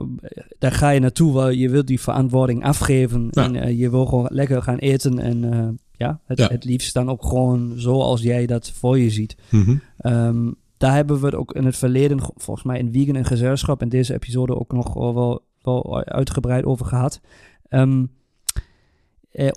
daar 0.59 0.73
ga 0.73 0.91
je 0.91 1.01
naartoe, 1.01 1.33
waar 1.33 1.55
je 1.55 1.71
wilt 1.71 1.87
die 1.87 2.01
verantwoording 2.01 2.65
afgeven. 2.65 3.31
En 3.31 3.77
je 3.77 3.91
wil 3.91 4.07
gewoon 4.07 4.29
lekker 4.31 4.63
gaan 4.63 4.79
eten. 4.79 5.19
En 5.19 5.79
ja, 5.97 6.21
het, 6.25 6.39
ja. 6.39 6.49
het 6.49 6.65
liefst 6.65 6.95
dan 6.95 7.11
ook 7.11 7.25
gewoon 7.27 7.73
zoals 7.77 8.23
jij 8.23 8.47
dat 8.47 8.71
voor 8.75 8.99
je 8.99 9.11
ziet. 9.11 9.37
Mm 9.51 9.63
-hmm. 9.65 10.13
um, 10.13 10.55
daar 10.77 10.95
hebben 10.95 11.21
we 11.21 11.27
het 11.27 11.35
ook 11.35 11.55
in 11.55 11.65
het 11.65 11.77
verleden, 11.77 12.21
volgens 12.37 12.67
mij 12.67 12.79
in 12.79 12.93
Wiegen 12.93 13.17
en 13.17 13.25
Gezelschap, 13.25 13.83
in 13.83 13.89
deze 13.89 14.15
episode 14.15 14.59
ook 14.59 14.73
nog 14.73 14.95
wel, 14.95 15.43
wel 15.63 16.05
uitgebreid 16.05 16.65
over 16.65 16.87
gehad. 16.87 17.21
Um, 17.71 18.11
eh, 19.35 19.49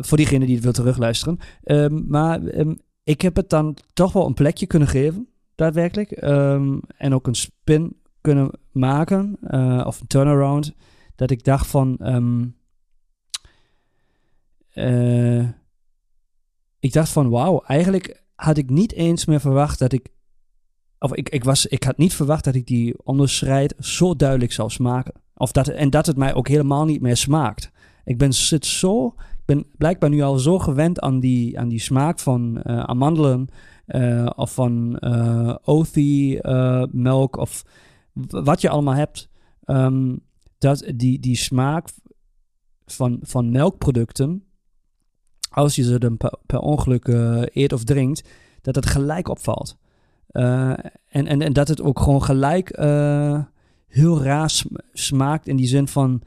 voor 0.00 0.16
diegene 0.16 0.46
die 0.46 0.54
het 0.54 0.64
wil 0.64 0.72
terugluisteren. 0.72 1.38
Um, 1.64 2.04
maar 2.08 2.42
um, 2.42 2.78
ik 3.04 3.20
heb 3.20 3.36
het 3.36 3.50
dan 3.50 3.76
toch 3.92 4.12
wel 4.12 4.26
een 4.26 4.34
plekje 4.34 4.66
kunnen 4.66 4.88
geven, 4.88 5.28
daadwerkelijk. 5.54 6.10
en 6.10 7.14
ook 7.14 7.26
een 7.26 7.34
spin 7.34 8.00
kunnen 8.20 8.50
maken, 8.70 9.36
uh, 9.40 9.84
of 9.86 10.00
een 10.00 10.06
turnaround, 10.06 10.74
dat 11.14 11.30
ik 11.30 11.44
dacht 11.44 11.66
van... 11.66 11.98
Uh, 14.74 15.48
ik 16.78 16.92
dacht 16.92 17.08
van, 17.08 17.28
wauw, 17.28 17.62
eigenlijk 17.62 18.22
had 18.34 18.56
ik 18.56 18.70
niet 18.70 18.92
eens 18.92 19.24
meer 19.24 19.40
verwacht 19.40 19.78
dat 19.78 19.92
ik 19.92 20.14
of 21.04 21.14
ik, 21.14 21.28
ik, 21.28 21.44
was, 21.44 21.66
ik 21.66 21.82
had 21.82 21.96
niet 21.96 22.14
verwacht 22.14 22.44
dat 22.44 22.54
ik 22.54 22.66
die 22.66 23.04
onderscheid 23.04 23.74
zo 23.78 24.16
duidelijk 24.16 24.52
zou 24.52 24.70
smaken. 24.70 25.14
Of 25.34 25.52
dat, 25.52 25.68
en 25.68 25.90
dat 25.90 26.06
het 26.06 26.16
mij 26.16 26.34
ook 26.34 26.48
helemaal 26.48 26.84
niet 26.84 27.00
meer 27.00 27.16
smaakt. 27.16 27.70
Ik 28.04 28.18
ben, 28.18 28.32
zit 28.32 28.66
zo, 28.66 29.14
ben 29.44 29.66
blijkbaar 29.76 30.10
nu 30.10 30.22
al 30.22 30.38
zo 30.38 30.58
gewend 30.58 31.00
aan 31.00 31.20
die, 31.20 31.58
aan 31.58 31.68
die 31.68 31.80
smaak 31.80 32.18
van 32.18 32.60
uh, 32.64 32.82
amandelen 32.82 33.48
uh, 33.86 34.30
of 34.36 34.54
van 34.54 34.96
uh, 35.00 35.54
Othi 35.62 36.38
melk 36.90 37.36
of 37.36 37.64
wat 38.28 38.60
je 38.60 38.68
allemaal 38.68 38.94
hebt. 38.94 39.28
Um, 39.66 40.20
dat 40.58 40.92
die, 40.94 41.20
die 41.20 41.36
smaak 41.36 41.88
van, 42.86 43.18
van 43.22 43.50
melkproducten, 43.50 44.44
als 45.50 45.74
je 45.74 45.82
ze 45.82 45.98
dan 45.98 46.16
per, 46.46 46.58
ongeluk 46.58 47.06
eet 47.54 47.72
of 47.72 47.84
drinkt, 47.84 48.28
dat 48.60 48.74
het 48.74 48.86
gelijk 48.86 49.28
opvalt. 49.28 49.78
En, 50.28 50.92
en, 51.08 51.42
en 51.42 51.52
dat 51.52 51.68
het 51.68 51.82
ook 51.82 52.00
gewoon 52.00 52.22
gelijk 52.22 52.76
heel 53.86 54.22
raar 54.22 54.50
sm 54.50 54.68
smaakt 54.92 55.46
in 55.46 55.56
die 55.56 55.66
zin 55.66 55.88
van. 55.88 56.22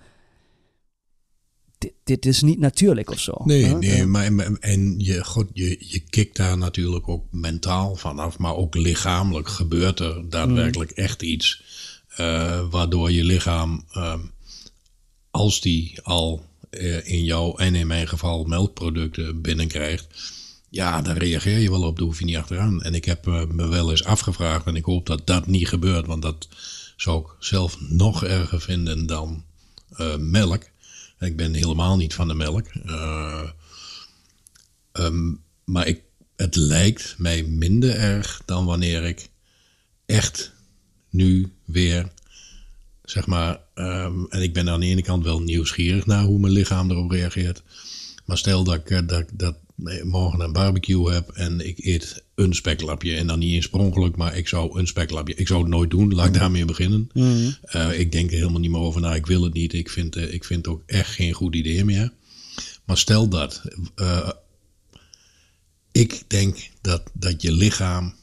Dit, 1.77 1.93
dit 2.03 2.25
is 2.25 2.41
niet 2.41 2.60
natuurlijk 2.60 3.10
of 3.10 3.19
zo. 3.19 3.41
Nee, 3.43 3.74
nee, 3.74 4.05
maar 4.05 4.31
en 4.60 5.00
je, 5.00 5.24
god, 5.24 5.48
je, 5.53 5.77
je 5.79 6.00
kikt 6.00 6.36
daar 6.36 6.57
natuurlijk 6.57 7.07
ook 7.07 7.25
mentaal 7.31 7.96
vanaf, 7.96 8.38
maar 8.38 8.55
ook 8.55 8.75
lichamelijk 8.75 9.48
gebeurt 9.48 10.00
er 10.00 10.29
daadwerkelijk 10.29 10.98
mm. 10.98 11.03
echt 11.03 11.22
iets. 11.22 11.63
Uh, 12.19 12.69
waardoor 12.69 13.12
je 13.12 13.24
lichaam, 13.24 13.86
uh, 13.93 14.13
als 15.31 15.62
die 15.62 16.01
al 16.01 16.46
uh, 16.72 17.07
in 17.07 17.24
jou 17.24 17.62
en 17.62 17.75
in 17.75 17.88
mijn 17.88 18.07
geval 18.07 18.43
melkproducten 18.43 19.41
binnenkrijgt, 19.41 20.07
ja, 20.69 21.01
daar 21.01 21.17
reageer 21.17 21.60
je 21.60 21.69
wel 21.69 21.84
op, 21.84 21.98
daar 21.98 22.05
hoef 22.05 22.19
je 22.19 22.25
niet 22.25 22.38
achteraan. 22.38 22.81
En 22.81 22.93
ik 22.93 23.05
heb 23.05 23.27
uh, 23.27 23.46
me 23.46 23.67
wel 23.67 23.91
eens 23.91 24.03
afgevraagd 24.03 24.65
en 24.65 24.75
ik 24.75 24.86
hoop 24.86 25.05
dat 25.05 25.27
dat 25.27 25.48
niet 25.48 25.67
gebeurt, 25.67 26.05
want 26.05 26.22
dat 26.22 26.48
zou 26.98 27.19
ik 27.19 27.27
zelf 27.39 27.77
nog 27.79 28.24
erger 28.24 28.62
vinden 28.62 29.05
dan 29.05 29.43
eh, 29.98 30.17
melk. 30.17 30.63
Ik 31.19 31.36
ben 31.36 31.53
helemaal 31.53 31.97
niet 31.97 32.13
van 32.13 32.27
de 32.27 32.33
melk. 32.33 32.67
Eh, 32.67 33.50
ehm, 34.91 35.33
maar 35.65 35.93
het 36.36 36.55
lijkt 36.55 37.15
mij 37.17 37.43
minder 37.43 37.95
erg 37.95 38.41
dan 38.45 38.65
wanneer 38.65 39.03
ik 39.03 39.29
echt 40.05 40.51
nu 41.09 41.51
weer, 41.65 42.12
zeg 43.03 43.25
maar, 43.25 43.59
ehm, 43.74 44.24
en 44.29 44.41
ik 44.41 44.53
ben 44.53 44.69
aan 44.69 44.79
de 44.79 44.86
ene 44.86 45.01
kant 45.01 45.24
wel 45.24 45.39
nieuwsgierig 45.39 46.05
naar 46.05 46.24
hoe 46.24 46.39
mijn 46.39 46.53
lichaam 46.53 46.91
erop 46.91 47.12
reageert. 47.12 47.63
Maar 48.25 48.38
stel 48.38 48.63
dat 48.63 48.75
ik, 48.75 48.89
eh, 48.89 49.07
dat, 49.07 49.25
dat 49.33 49.55
ik 49.86 50.03
morgen 50.03 50.39
een 50.39 50.53
barbecue 50.53 51.12
heb 51.12 51.29
en 51.29 51.67
ik 51.67 51.77
eet 51.77 52.24
een 52.38 52.53
speklapje. 52.53 53.15
En 53.15 53.27
dan 53.27 53.39
niet 53.39 53.53
eens 53.53 53.70
per 53.70 53.79
ongeluk, 53.79 54.15
maar 54.15 54.38
ik 54.38 54.48
zou 54.48 54.79
een 54.79 54.88
speklapje. 54.88 55.36
Ik 55.36 55.48
zou 55.48 55.60
het 55.60 55.70
nooit 55.70 55.89
doen, 55.89 56.13
laat 56.13 56.27
ik 56.27 56.34
daarmee 56.34 56.65
beginnen. 56.65 57.10
Eh, 57.62 58.00
ik 58.00 58.12
denk 58.12 58.29
er 58.32 58.38
helemaal 58.38 58.60
niet 58.60 58.72
meer 58.72 58.79
over 58.79 59.01
na. 59.01 59.15
Ik 59.15 59.25
wil 59.25 59.44
het 59.44 59.53
niet. 59.53 59.74
Ik 59.74 59.89
vind, 59.89 60.15
eh, 60.15 60.34
ik 60.34 60.44
vind 60.44 60.65
het 60.65 60.75
ook 60.75 60.84
echt 60.86 61.10
geen 61.10 61.34
goed 61.34 61.56
idee 61.56 61.86
meer. 61.86 62.13
Maar 62.86 62.98
stel 62.98 63.27
dat. 63.29 63.62
eh, 63.96 64.29
ik 65.91 66.24
denk 66.27 66.70
dat, 66.82 67.12
dat 67.13 67.41
je 67.41 67.51
lichaam. 67.51 68.15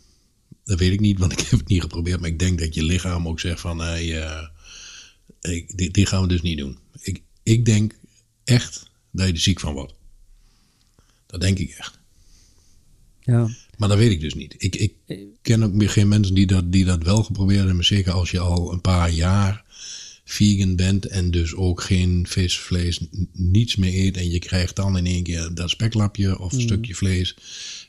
Dat 0.65 0.79
weet 0.79 0.93
ik 0.93 1.01
niet, 1.01 1.19
want 1.19 1.33
ik 1.41 1.41
heb 1.41 1.59
het 1.59 1.69
niet 1.69 1.81
geprobeerd. 1.81 2.21
Maar 2.21 2.31
ik 2.31 2.39
denk 2.39 2.59
dat 2.59 2.75
je 2.75 2.83
lichaam 2.83 3.29
ook 3.29 3.41
zegt 3.41 3.61
van. 3.61 3.79
Hey, 3.79 4.05
ik, 5.41 5.77
dit, 5.79 5.95
dit 5.95 6.09
gaan 6.09 6.23
we 6.23 6.29
dus 6.29 6.43
niet 6.43 6.59
doen. 6.59 6.79
Ik, 7.01 7.23
ik 7.43 7.65
denk 7.65 7.95
echt 8.45 8.91
dat 9.11 9.27
je 9.27 9.33
er 9.33 9.39
ziek 9.39 9.61
van 9.61 9.73
wordt. 9.73 9.95
Dat 11.27 11.41
denk 11.41 11.59
ik 11.59 11.71
echt. 11.71 11.99
Ja. 13.21 13.49
Maar 13.77 13.89
dat 13.89 13.99
weet 13.99 14.11
ik 14.11 14.21
dus 14.21 14.35
niet. 14.35 14.55
Ik, 14.59 14.77
ik 14.77 14.95
ken 15.43 15.63
ook 15.63 15.73
meer 15.73 15.91
geen 15.91 16.09
mensen 16.09 16.35
die 16.35 16.47
dat, 16.47 16.73
die 16.73 16.85
dat 16.85 17.03
wel 17.03 17.23
geprobeerd 17.23 17.67
hebben. 17.67 17.85
Zeker 17.85 18.13
als 18.13 18.31
je 18.31 18.39
al 18.39 18.73
een 18.73 18.81
paar 18.81 19.11
jaar 19.11 19.65
vegan 20.25 20.77
bent 20.77 21.07
en 21.07 21.31
dus 21.31 21.55
ook 21.55 21.81
geen 21.83 22.27
vis, 22.27 22.59
vlees, 22.59 23.07
niets 23.33 23.77
meer 23.77 23.95
eet. 23.95 24.17
En 24.17 24.31
je 24.31 24.39
krijgt 24.39 24.77
dan 24.77 24.97
in 24.97 25.07
één 25.07 25.23
keer 25.23 25.51
dat 25.55 25.71
speklapje 25.71 26.39
of 26.39 26.53
een 26.53 26.61
stukje 26.61 26.95
vlees. 26.95 27.37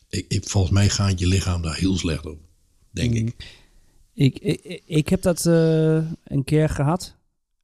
Ik, 0.09 0.25
ik, 0.27 0.49
volgens 0.49 0.73
mij 0.73 0.89
gaat 0.89 1.19
je 1.19 1.27
lichaam 1.27 1.61
daar 1.61 1.75
heel 1.75 1.97
slecht 1.97 2.25
op. 2.25 2.39
Denk 2.91 3.13
ik. 3.13 3.35
Ik, 4.13 4.39
ik, 4.39 4.81
ik 4.85 5.09
heb 5.09 5.21
dat 5.21 5.45
eh, 5.45 5.95
een 6.23 6.43
keer 6.43 6.69
gehad. 6.69 7.15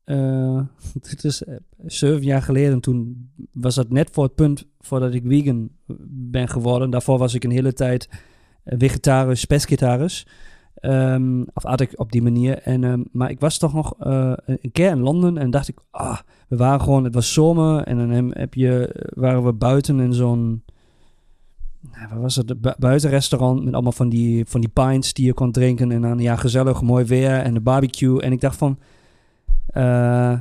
Eh, 0.04 0.62
het 1.10 1.24
is 1.24 1.44
eh, 1.44 1.56
zeven 1.86 2.24
jaar 2.24 2.42
geleden. 2.42 2.80
Toen 2.80 3.30
was 3.52 3.76
dat 3.76 3.90
net 3.90 4.10
voor 4.12 4.24
het 4.24 4.36
punt 4.36 4.66
voordat 4.84 5.14
ik 5.14 5.24
vegan 5.26 5.70
ben 6.10 6.48
geworden. 6.48 6.90
Daarvoor 6.90 7.18
was 7.18 7.34
ik 7.34 7.44
een 7.44 7.52
hele 7.52 7.74
tijd 7.74 8.10
eh, 8.64 8.76
vegetarisch, 8.80 9.46
pescetarisch. 9.46 10.28
Ehm, 10.76 11.42
of 11.54 11.66
at 11.66 11.82
ik 11.82 11.92
op 11.96 12.12
die 12.12 12.22
manier. 12.22 12.62
En, 12.62 12.84
ehm, 12.84 13.04
maar 13.12 13.30
ik 13.30 13.40
was 13.40 13.58
toch 13.58 13.74
nog 13.74 13.96
eh, 14.00 14.34
een 14.46 14.72
keer 14.72 14.90
in 14.90 15.00
Londen 15.00 15.38
en 15.38 15.50
dacht 15.50 15.68
ik, 15.68 15.80
ah, 15.92 16.18
we 16.48 16.56
waren 16.56 16.82
gewoon, 16.82 17.04
het 17.04 17.14
was 17.14 17.34
zomer 17.34 17.84
en 17.84 17.98
dan 17.98 18.32
heb 18.34 18.54
je, 18.54 19.06
waren 19.16 19.44
we 19.44 19.54
buiten 19.54 20.00
in 20.00 20.14
zo'n, 20.14 20.64
nou, 21.92 22.08
wat 22.10 22.22
was 22.22 22.36
het, 22.36 22.50
een 22.50 22.60
bu- 22.60 22.74
buitenrestaurant 22.80 23.64
met 23.64 23.74
allemaal 23.74 23.92
van 23.92 24.10
die, 24.10 24.46
van 24.46 24.62
die 24.62 24.70
pints 24.70 25.14
die 25.14 25.26
je 25.26 25.34
kon 25.34 25.52
drinken. 25.52 25.92
En 25.92 26.02
dan, 26.02 26.20
ja, 26.20 26.36
gezellig, 26.36 26.82
mooi 26.82 27.06
weer 27.06 27.40
en 27.40 27.54
de 27.54 27.62
barbecue. 27.62 28.22
En 28.22 28.32
ik 28.32 28.42
dacht 28.42 28.58
van, 28.58 28.80
eh, 29.68 30.32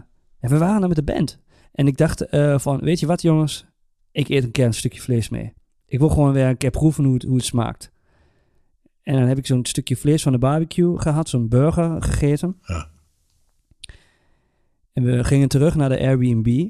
en 0.40 0.50
we 0.50 0.58
waren 0.58 0.82
er 0.82 0.88
met 0.88 0.96
de 0.96 1.12
band. 1.12 1.38
En 1.72 1.86
ik 1.86 1.96
dacht 1.96 2.24
van, 2.56 2.78
weet 2.80 3.00
je 3.00 3.06
wat 3.06 3.22
jongens, 3.22 3.66
ik 4.12 4.28
eet 4.28 4.44
een 4.44 4.50
keer 4.50 4.66
een 4.66 4.74
stukje 4.74 5.00
vlees 5.00 5.28
mee. 5.28 5.52
Ik 5.86 5.98
wil 5.98 6.08
gewoon 6.08 6.32
weer 6.32 6.46
een 6.46 6.56
keer 6.56 6.70
proeven 6.70 7.04
hoe 7.04 7.14
het, 7.14 7.22
hoe 7.22 7.36
het 7.36 7.44
smaakt. 7.44 7.92
En 9.02 9.14
dan 9.14 9.28
heb 9.28 9.38
ik 9.38 9.46
zo'n 9.46 9.64
stukje 9.64 9.96
vlees 9.96 10.22
van 10.22 10.32
de 10.32 10.38
barbecue 10.38 10.98
gehad, 10.98 11.28
zo'n 11.28 11.48
burger 11.48 12.02
gegeten. 12.02 12.56
Ja. 12.62 12.90
En 14.92 15.04
we 15.04 15.24
gingen 15.24 15.48
terug 15.48 15.74
naar 15.74 15.88
de 15.88 15.98
Airbnb. 15.98 16.68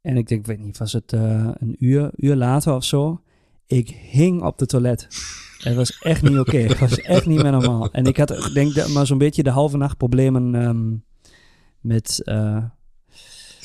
En 0.00 0.16
ik 0.16 0.28
denk, 0.28 0.40
ik 0.40 0.46
weet 0.46 0.58
niet, 0.58 0.78
was 0.78 0.92
het 0.92 1.12
eh, 1.12 1.50
een 1.58 1.76
uur, 1.78 2.10
uur 2.16 2.34
later 2.34 2.74
of 2.74 2.84
zo? 2.84 3.20
Ik 3.66 3.88
hing 3.88 4.42
op 4.42 4.58
de 4.58 4.66
toilet. 4.66 5.08
Het 5.58 5.74
was 5.74 5.98
echt 5.98 6.22
niet 6.22 6.38
oké. 6.38 6.58
Het 6.58 6.78
was 6.78 7.00
echt 7.00 7.26
niet 7.26 7.42
meer 7.42 7.50
normaal. 7.50 7.90
En 7.90 8.04
ik 8.04 8.16
had, 8.16 8.30
ik 8.30 8.54
denk, 8.54 8.74
dat 8.74 8.88
maar 8.88 9.06
zo'n 9.06 9.18
beetje 9.18 9.42
de 9.42 9.50
halve 9.50 9.76
nacht 9.76 9.96
problemen 9.96 10.54
ehm, 10.54 10.96
met 11.80 12.22
eh, 12.24 12.64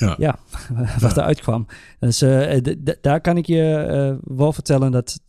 Ja. 0.01 0.15
ja, 0.17 0.39
wat 0.99 1.17
eruit 1.17 1.39
kwam. 1.41 1.65
Dus 1.99 2.21
eh, 2.21 2.57
daar 3.01 3.21
kan 3.21 3.37
ik 3.37 3.45
je 3.45 3.73
eh, 3.73 4.35
wel 4.35 4.53
vertellen 4.53 4.91
dat. 4.91 5.19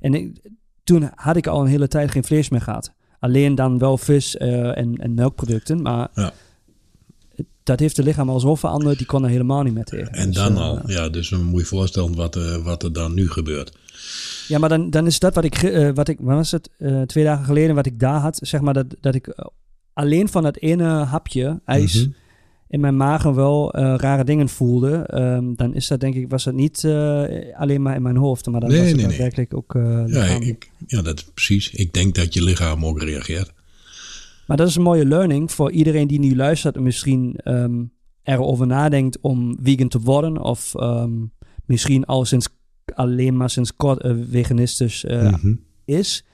en 0.00 0.14
ik, 0.14 0.40
toen 0.84 1.10
had 1.14 1.36
ik 1.36 1.46
al 1.46 1.60
een 1.60 1.66
hele 1.66 1.88
tijd 1.88 2.10
geen 2.10 2.24
vlees 2.24 2.48
meer 2.48 2.60
gehad. 2.60 2.92
Alleen 3.18 3.54
dan 3.54 3.78
wel 3.78 3.98
vis 3.98 4.36
eh, 4.36 4.78
en, 4.78 4.96
en 4.96 5.14
melkproducten. 5.14 5.82
Maar 5.82 6.08
Ja. 6.14 6.32
dat 7.62 7.80
heeft 7.80 7.96
het 7.96 8.06
lichaam 8.06 8.28
al 8.28 8.40
zo 8.40 8.54
veranderd, 8.54 8.98
die 8.98 9.06
kon 9.06 9.24
er 9.24 9.30
helemaal 9.30 9.62
niet 9.62 9.74
meer 9.74 9.84
tegen. 9.84 10.12
En 10.12 10.26
Dus, 10.26 10.36
dan 10.36 10.56
al. 10.56 10.80
Ja, 10.90 11.08
dus 11.08 11.28
dan 11.28 11.42
moet 11.44 11.60
je 11.60 11.66
voorstellen 11.66 12.14
wat, 12.14 12.36
eh, 12.36 12.56
wat 12.56 12.82
er 12.82 12.92
dan 12.92 13.14
nu 13.14 13.30
gebeurt. 13.30 13.76
Ja, 14.48 14.58
maar 14.58 14.68
dan, 14.68 14.90
dan 14.90 15.06
is 15.06 15.18
dat 15.18 15.34
wat 15.34 15.44
ik, 15.44 15.60
wat 15.94 16.08
ik, 16.08 16.18
wat 16.20 16.34
was 16.36 16.50
het, 16.50 16.70
twee 17.06 17.24
dagen 17.24 17.44
geleden, 17.44 17.74
wat 17.74 17.86
ik 17.86 17.98
daar 18.00 18.20
had, 18.20 18.38
zeg 18.42 18.60
maar, 18.60 18.74
dat, 18.74 18.86
dat 19.00 19.14
ik 19.14 19.34
alleen 19.92 20.28
van 20.28 20.42
dat 20.42 20.56
ene 20.56 20.84
hapje 20.84 21.60
ijs 21.64 21.94
Mhm. 22.04 22.10
In 22.68 22.80
mijn 22.80 22.96
magen 22.96 23.34
wel 23.34 23.72
eh, 23.72 23.94
rare 23.96 24.24
dingen 24.24 24.48
voelde. 24.48 24.96
Ehm, 24.96 25.54
dan 25.54 25.74
is 25.74 25.86
dat 25.86 26.00
denk 26.00 26.14
ik, 26.14 26.28
was 26.30 26.44
dat 26.44 26.54
niet 26.54 26.84
eh, 26.84 27.24
alleen 27.58 27.82
maar 27.82 27.94
in 27.94 28.02
mijn 28.02 28.16
hoofd, 28.16 28.46
maar 28.46 28.60
dan 28.60 28.68
Nee, 28.70 28.78
was 28.78 28.88
het 28.88 28.96
nee, 28.96 29.06
nee. 29.06 29.16
daadwerkelijk 29.16 29.54
ook 29.54 29.74
eh, 29.74 30.02
Ja, 30.06 30.24
ik, 30.24 30.70
ja, 30.86 31.02
dat 31.02 31.30
precies. 31.34 31.70
Ik 31.70 31.92
denk 31.92 32.14
dat 32.14 32.34
je 32.34 32.42
lichaam 32.42 32.84
ook 32.86 33.02
reageert. 33.02 33.52
Maar 34.46 34.56
dat 34.56 34.68
is 34.68 34.76
een 34.76 34.82
mooie 34.82 35.06
learning 35.06 35.52
voor 35.52 35.70
iedereen 35.72 36.06
die 36.06 36.18
nu 36.18 36.36
luistert 36.36 36.76
en 36.76 36.82
misschien 36.82 37.34
ehm, 37.36 37.82
erover 38.22 38.66
nadenkt 38.66 39.18
om 39.20 39.58
vegan 39.62 39.88
te 39.88 40.00
worden. 40.00 40.40
Of 40.42 40.74
ehm, 40.74 41.12
misschien 41.66 42.04
al 42.04 42.24
sinds, 42.24 42.48
alleen 42.94 43.36
maar 43.36 43.50
sinds 43.50 43.76
kort 43.76 44.06
veganistisch 44.30 45.04
Mhm. 45.08 45.54
is. 45.84 46.24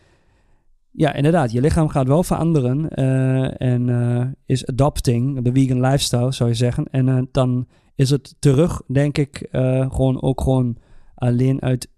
Ja, 0.96 1.14
inderdaad, 1.14 1.52
je 1.52 1.60
lichaam 1.60 1.88
gaat 1.88 2.06
wel 2.06 2.22
veranderen 2.22 2.88
eh, 2.88 3.60
en 3.60 3.88
eh, 3.88 4.26
is 4.46 4.66
adopting, 4.66 5.42
de 5.42 5.52
vegan 5.52 5.80
lifestyle 5.80 6.32
zou 6.32 6.48
je 6.48 6.54
zeggen. 6.54 6.84
En 6.90 7.08
eh, 7.08 7.22
dan 7.32 7.68
is 7.94 8.10
het 8.10 8.34
terug, 8.38 8.82
denk 8.86 9.18
ik, 9.18 9.48
gewoon 9.90 10.22
ook 10.22 10.40
gewoon 10.40 10.76
alleen 11.14 11.62
uit 11.62 11.88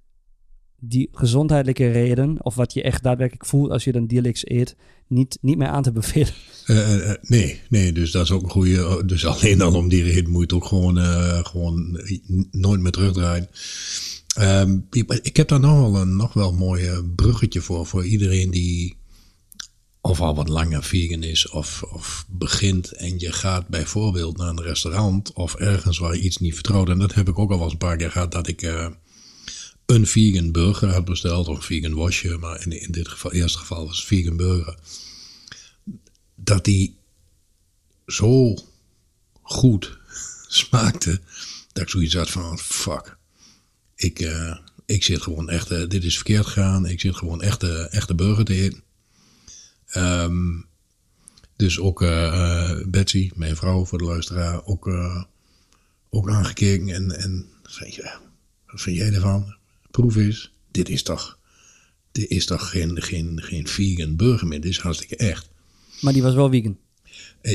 die 0.80 1.08
gezondheidelijke 1.12 1.90
reden, 1.90 2.44
of 2.44 2.54
wat 2.54 2.72
je 2.72 2.82
echt 2.82 3.02
daadwerkelijk 3.02 3.46
voelt 3.46 3.70
als 3.70 3.84
je 3.84 3.92
dan 3.92 4.06
dierlijks 4.06 4.48
eet, 4.48 4.76
niet, 5.06 5.38
niet 5.40 5.58
meer 5.58 5.68
aan 5.68 5.82
te 5.82 5.92
bevelen. 5.92 6.34
Nee, 7.22 7.60
nee, 7.68 7.92
dus 7.92 8.10
dat 8.10 8.24
is 8.24 8.30
ook 8.30 8.42
een 8.42 8.50
goede. 8.50 9.02
Dus 9.06 9.26
alleen 9.26 9.60
al 9.60 9.74
om 9.74 9.88
die 9.88 10.02
reden 10.02 10.30
moet 10.30 10.50
je 10.50 10.54
het 10.54 10.64
ook 10.64 10.64
gewoon, 10.64 10.96
gewoon 11.44 12.00
nooit 12.50 12.80
meer 12.80 12.92
terugdraaien. 12.92 13.48
Ehm, 14.36 14.78
ik- 14.90 15.36
heb 15.36 15.48
daar 15.48 15.60
nog 15.60 15.80
wel 15.90 16.00
een 16.00 16.16
nog 16.16 16.32
wel 16.32 16.52
mooi 16.52 17.02
bruggetje 17.02 17.60
voor. 17.60 17.86
Voor 17.86 18.06
iedereen 18.06 18.50
die 18.50 18.96
of 20.00 20.20
al 20.20 20.34
wat 20.34 20.48
langer 20.48 20.82
vegan 20.82 21.22
is 21.22 21.48
of, 21.48 21.82
of 21.82 22.26
begint. 22.28 22.92
En 22.92 23.18
je 23.18 23.32
gaat 23.32 23.68
bijvoorbeeld 23.68 24.36
naar 24.36 24.48
een 24.48 24.62
restaurant 24.62 25.32
of 25.32 25.54
ergens 25.54 25.98
waar 25.98 26.14
je 26.14 26.22
iets 26.22 26.36
niet 26.38 26.54
vertrouwt. 26.54 26.88
En 26.88 26.98
dat 26.98 27.14
heb 27.14 27.28
ik 27.28 27.38
ook 27.38 27.50
al 27.50 27.56
wel 27.56 27.64
eens 27.64 27.72
een 27.72 27.78
paar 27.78 27.96
keer 27.96 28.10
gehad 28.10 28.32
dat 28.32 28.48
ik 28.48 28.62
eh, 28.62 28.88
een 29.86 30.06
vegan 30.06 30.52
burger 30.52 30.88
had 30.92 31.04
besteld. 31.04 31.48
Of 31.48 31.56
een 31.56 31.62
vegan 31.62 31.94
wasje. 31.94 32.36
Maar 32.40 32.62
in, 32.66 32.80
in 32.80 32.92
dit 32.92 33.08
geval, 33.08 33.32
eerste 33.32 33.58
geval 33.58 33.86
was 33.86 33.96
het 33.96 34.06
vegan 34.06 34.36
burger 34.36 34.78
dat 36.34 36.64
die 36.64 36.96
zo 38.06 38.54
goed 39.42 39.98
smaakte, 40.48 41.20
dat 41.72 41.82
ik 41.82 41.88
zoiets 41.88 42.14
had 42.14 42.30
van, 42.30 42.58
fuck, 42.58 43.15
ik, 43.96 44.20
eh, 44.20 44.56
ik 44.86 45.04
zit 45.04 45.22
gewoon 45.22 45.50
echt, 45.50 45.70
eh, 45.70 45.88
dit 45.88 46.04
is 46.04 46.14
verkeerd 46.14 46.46
gegaan, 46.46 46.86
ik 46.86 47.00
zit 47.00 47.16
gewoon 47.16 47.42
echt, 47.42 47.62
eh, 47.62 47.92
echte 47.94 48.14
burger 48.14 48.44
te 48.44 48.54
eten. 48.54 48.82
Ehm, 49.86 50.60
dus 51.56 51.78
ook 51.78 51.98
Betsy, 52.88 53.30
mijn 53.34 53.56
vrouw 53.56 53.84
voor 53.84 53.98
de 53.98 54.04
luisteraar, 54.04 54.64
ook, 54.64 54.90
ook 56.10 56.30
aangekeken 56.30 56.88
en, 56.88 57.10
en 57.10 57.46
zei, 57.62 57.92
ja, 57.96 58.20
wat 58.66 58.80
vind 58.80 58.96
jij 58.96 59.12
ervan? 59.12 59.56
Proef 59.90 60.16
eens, 60.16 60.52
dit 60.70 60.88
is 60.88 61.02
toch, 61.02 61.38
dit 62.12 62.30
is 62.30 62.46
toch 62.46 62.70
geen, 62.70 63.02
geen, 63.02 63.42
geen 63.42 63.68
vegan 63.68 64.16
burger 64.16 64.46
meer, 64.46 64.60
dit 64.60 64.70
is 64.70 64.78
hartstikke 64.78 65.16
echt. 65.16 65.48
Maar 66.00 66.12
die 66.12 66.22
was 66.22 66.34
wel 66.34 66.50
vegan. 66.50 66.78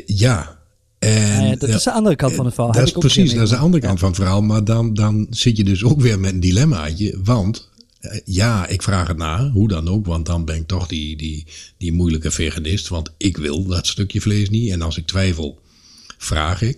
Ja. 0.06 0.61
En, 1.02 1.38
Ah 1.40 1.48
ja, 1.48 1.56
dat 1.56 1.70
is 1.70 1.84
de 1.84 1.92
andere 1.92 2.16
kant 2.16 2.34
van 2.34 2.46
het 2.46 2.54
verhaal. 2.54 2.74
Dat 2.74 2.86
is 2.86 2.92
precies, 2.92 3.34
dat 3.34 3.44
is 3.44 3.50
de 3.50 3.56
andere 3.56 3.84
kant 3.84 4.00
van 4.00 4.08
het 4.08 4.18
verhaal. 4.18 4.42
Maar 4.42 4.64
dan, 4.64 4.94
dan 4.94 5.28
zit 5.30 5.58
je 5.58 5.64
dus 5.64 5.84
ook 5.84 6.02
weer 6.02 6.20
met 6.20 6.34
een 6.34 6.40
dilemmaatje. 6.40 7.20
Want 7.24 7.70
eh, 8.00 8.20
ja, 8.26 8.68
ik 8.68 8.82
vraag 8.82 9.08
het 9.08 9.18
na, 9.18 9.50
hoe 9.50 9.68
dan 9.68 9.88
ook. 9.90 10.06
Want 10.06 10.26
dan 10.26 10.46
ben 10.46 10.56
ik 10.56 10.68
toch 10.68 10.88
die, 10.88 11.18
die, 11.18 11.46
die 11.78 11.94
moeilijke 11.94 12.32
veganist. 12.32 12.88
Want 12.88 13.14
ik 13.18 13.38
wil 13.38 13.66
dat 13.66 13.88
stukje 13.88 14.22
vlees 14.22 14.50
niet. 14.50 14.72
En 14.72 14.82
als 14.82 14.98
ik 14.98 15.06
twijfel, 15.06 15.60
vraag 16.18 16.62
ik. 16.62 16.78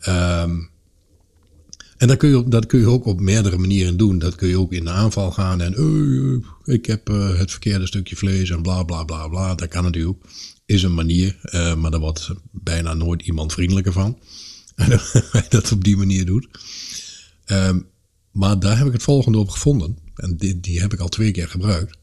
Ehm, 0.00 0.50
en 1.96 2.08
dat 2.08 2.16
kun, 2.16 2.28
je, 2.28 2.48
dat 2.48 2.66
kun 2.66 2.80
je 2.80 2.86
ook 2.86 3.04
op 3.06 3.20
meerdere 3.20 3.58
manieren 3.58 3.96
doen. 3.96 4.18
Dat 4.18 4.34
kun 4.34 4.48
je 4.48 4.58
ook 4.58 4.72
in 4.72 4.84
de 4.84 4.90
aanval 4.90 5.30
gaan 5.30 5.60
en 5.60 5.74
"Eh, 5.74 6.34
eh, 6.34 6.74
ik 6.74 6.86
heb 6.86 7.08
eh, 7.08 7.38
het 7.38 7.50
verkeerde 7.50 7.86
stukje 7.86 8.16
vlees 8.16 8.50
en 8.50 8.62
bla 8.62 8.82
bla 8.82 9.04
bla 9.04 9.28
bla. 9.28 9.54
Dat 9.54 9.68
kan 9.68 9.84
natuurlijk. 9.84 10.18
Is 10.70 10.82
een 10.82 10.94
manier, 10.94 11.38
eh, 11.42 11.74
maar 11.74 11.90
daar 11.90 12.00
wordt 12.00 12.30
bijna 12.50 12.94
nooit 12.94 13.22
iemand 13.22 13.52
vriendelijker 13.52 13.92
van. 13.92 14.18
hij 15.32 15.46
dat 15.48 15.72
op 15.72 15.84
die 15.84 15.96
manier 15.96 16.24
doet. 16.26 16.48
Ehm, 17.44 17.80
maar 18.30 18.58
daar 18.58 18.78
heb 18.78 18.86
ik 18.86 18.92
het 18.92 19.02
volgende 19.02 19.38
op 19.38 19.48
gevonden. 19.48 19.98
En 20.14 20.36
die, 20.36 20.60
die 20.60 20.80
heb 20.80 20.92
ik 20.92 21.00
al 21.00 21.08
twee 21.08 21.30
keer 21.30 21.48
gebruikt. 21.48 21.96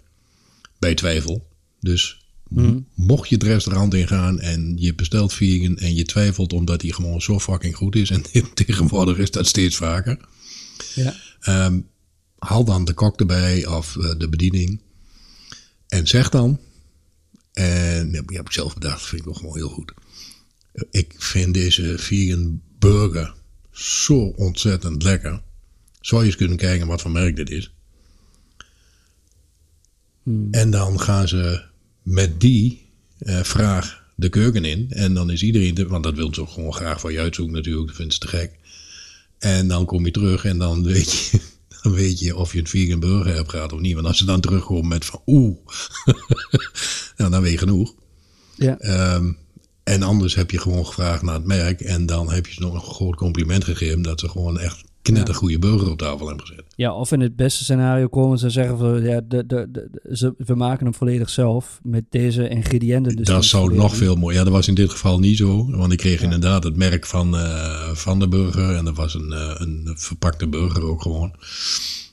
Bij 0.79 0.95
twijfel. 0.95 1.47
Dus 1.79 2.25
Mhm. 2.49 2.79
mocht 2.93 3.29
je 3.29 3.35
het 3.35 3.43
restaurant 3.43 3.93
ingaan 3.93 4.39
en 4.39 4.73
je 4.77 4.95
bestelt 4.95 5.33
vegan 5.33 5.77
en 5.77 5.95
je 5.95 6.05
twijfelt 6.05 6.53
omdat 6.53 6.79
die 6.79 6.93
gewoon 6.93 7.21
zo 7.21 7.39
fucking 7.39 7.75
goed 7.75 7.95
is. 7.95 8.09
En 8.09 8.23
tegenwoordig 8.53 9.17
is 9.17 9.31
dat 9.31 9.47
steeds 9.47 9.75
vaker. 9.75 10.17
Ja. 10.95 11.15
Ehm, 11.39 11.79
haal 12.37 12.63
dan 12.63 12.85
de 12.85 12.93
kok 12.93 13.19
erbij 13.19 13.65
of 13.65 13.97
eh, 13.97 14.11
de 14.17 14.29
bediening. 14.29 14.81
En 15.87 16.07
zeg 16.07 16.29
dan. 16.29 16.59
En 17.57 18.11
die 18.11 18.37
heb 18.37 18.45
ik 18.45 18.51
zelf 18.51 18.73
bedacht, 18.73 19.05
vind 19.05 19.21
ik 19.21 19.27
wel 19.27 19.33
gewoon 19.33 19.57
heel 19.57 19.69
goed. 19.69 19.93
Eh, 20.71 20.83
Ik 20.91 21.15
vind 21.17 21.53
deze 21.53 21.97
vegan 21.97 22.61
burger 22.79 23.33
zo 23.71 24.17
ontzettend 24.17 25.03
lekker. 25.03 25.41
Zou 26.01 26.21
je 26.21 26.27
eens 26.27 26.35
kunnen 26.35 26.57
kijken 26.57 26.87
wat 26.87 27.01
voor 27.01 27.11
merk 27.11 27.35
dit 27.35 27.49
is. 27.49 27.73
Hmm. 30.23 30.47
En 30.51 30.71
dan 30.71 30.99
gaan 30.99 31.27
ze 31.27 31.63
met 32.01 32.41
die 32.41 32.85
eh, 33.17 33.43
vraag 33.43 34.03
de 34.15 34.29
keuken 34.29 34.65
in. 34.65 34.91
En 34.91 35.13
dan 35.13 35.29
is 35.29 35.43
iedereen, 35.43 35.73
de, 35.73 35.87
want 35.87 36.03
dat 36.03 36.15
wil 36.15 36.33
ze 36.33 36.41
ook 36.41 36.49
gewoon 36.49 36.73
graag 36.73 36.99
voor 36.99 37.11
je 37.11 37.19
uitzoeken 37.19 37.55
natuurlijk. 37.55 37.87
Dat 37.87 37.95
vinden 37.95 38.13
ze 38.13 38.19
te 38.19 38.27
gek. 38.27 38.51
En 39.39 39.67
dan 39.67 39.85
kom 39.85 40.05
je 40.05 40.11
terug 40.11 40.45
en 40.45 40.57
dan 40.57 40.83
weet 40.83 41.11
je, 41.11 41.39
dan 41.87 41.97
weet 41.97 42.19
je 42.19 42.35
of 42.35 42.53
je 42.53 42.59
een 42.59 42.67
vegan 42.67 42.99
burger 42.99 43.35
hebt 43.35 43.49
gehad 43.49 43.73
of 43.73 43.79
niet. 43.79 43.93
Want 43.93 44.07
als 44.07 44.17
ze 44.17 44.25
dan 44.25 44.41
terugkomen 44.41 44.87
met 44.87 45.05
van 45.05 45.21
oeh, 45.25 45.57
nou, 47.17 47.31
dan 47.31 47.41
weet 47.41 47.51
je 47.51 47.57
genoeg. 47.57 47.93
Ja. 48.55 48.77
Ehm, 48.77 49.31
en 49.83 50.03
anders 50.03 50.35
heb 50.35 50.51
je 50.51 50.59
gewoon 50.59 50.85
gevraagd 50.85 51.21
naar 51.21 51.33
het 51.33 51.45
merk. 51.45 51.81
En 51.81 52.05
dan 52.05 52.31
heb 52.31 52.47
je 52.47 52.53
ze 52.53 52.59
nog 52.59 52.73
een 52.73 52.93
groot 52.93 53.15
compliment 53.15 53.63
gegeven 53.63 54.01
dat 54.01 54.19
ze 54.19 54.29
gewoon 54.29 54.59
echt 54.59 54.83
net 55.11 55.27
een 55.27 55.35
goede 55.35 55.59
burger 55.59 55.91
op 55.91 55.97
tafel 55.97 56.27
hebben 56.27 56.45
gezet. 56.45 56.63
Ja, 56.75 56.93
of 56.93 57.11
in 57.11 57.19
het 57.19 57.35
beste 57.35 57.63
scenario 57.63 58.07
komen 58.07 58.37
ze 58.37 58.45
en 58.45 58.51
zeggen 58.51 58.77
van 58.77 59.03
ja, 59.03 59.21
de, 59.27 59.45
de, 59.45 59.67
de, 59.71 60.15
ze, 60.15 60.33
we 60.37 60.55
maken 60.55 60.85
hem 60.85 60.93
volledig 60.93 61.29
zelf 61.29 61.79
met 61.83 62.03
deze 62.09 62.49
ingrediënten. 62.49 63.15
Dus 63.15 63.27
dat 63.27 63.45
zou 63.45 63.75
nog 63.75 63.95
veel 63.95 64.15
mooier. 64.15 64.37
Ja, 64.37 64.43
dat 64.43 64.53
was 64.53 64.67
in 64.67 64.75
dit 64.75 64.91
geval 64.91 65.19
niet 65.19 65.37
zo. 65.37 65.71
Want 65.71 65.91
ik 65.91 65.97
kreeg 65.97 66.21
inderdaad 66.21 66.63
het 66.63 66.75
merk 66.75 67.05
van, 67.05 67.37
eh, 67.37 67.89
van 67.93 68.19
de 68.19 68.27
burger. 68.27 68.75
En 68.75 68.85
dat 68.85 68.95
was 68.95 69.13
een, 69.13 69.31
eh, 69.33 69.55
een 69.57 69.93
verpakte 69.95 70.47
burger 70.47 70.83
ook 70.83 71.01
gewoon. 71.01 71.35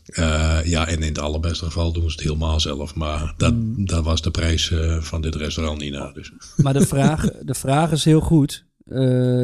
Eh, 0.05 0.59
ja, 0.65 0.87
en 0.87 0.97
in 1.03 1.09
het 1.09 1.19
allerbeste 1.19 1.65
geval 1.65 1.93
doen 1.93 2.11
ze 2.11 2.17
het 2.17 2.25
helemaal 2.25 2.61
zelf. 2.61 2.95
Maar 2.95 3.35
dat, 3.37 3.55
Mm. 3.55 3.87
dat 3.87 4.05
was 4.05 4.23
de 4.23 4.31
prijs 4.31 4.73
van 5.01 5.21
dit 5.21 5.35
restaurant 5.35 5.81
niet 5.81 5.93
na. 5.93 6.13
Dus. 6.13 6.33
Maar 6.57 6.73
de 6.73 6.87
vraag, 6.87 7.31
de 7.43 7.55
vraag 7.55 7.93
is 7.93 8.05
heel 8.05 8.21
goed. 8.21 8.65
Eh, 8.85 8.97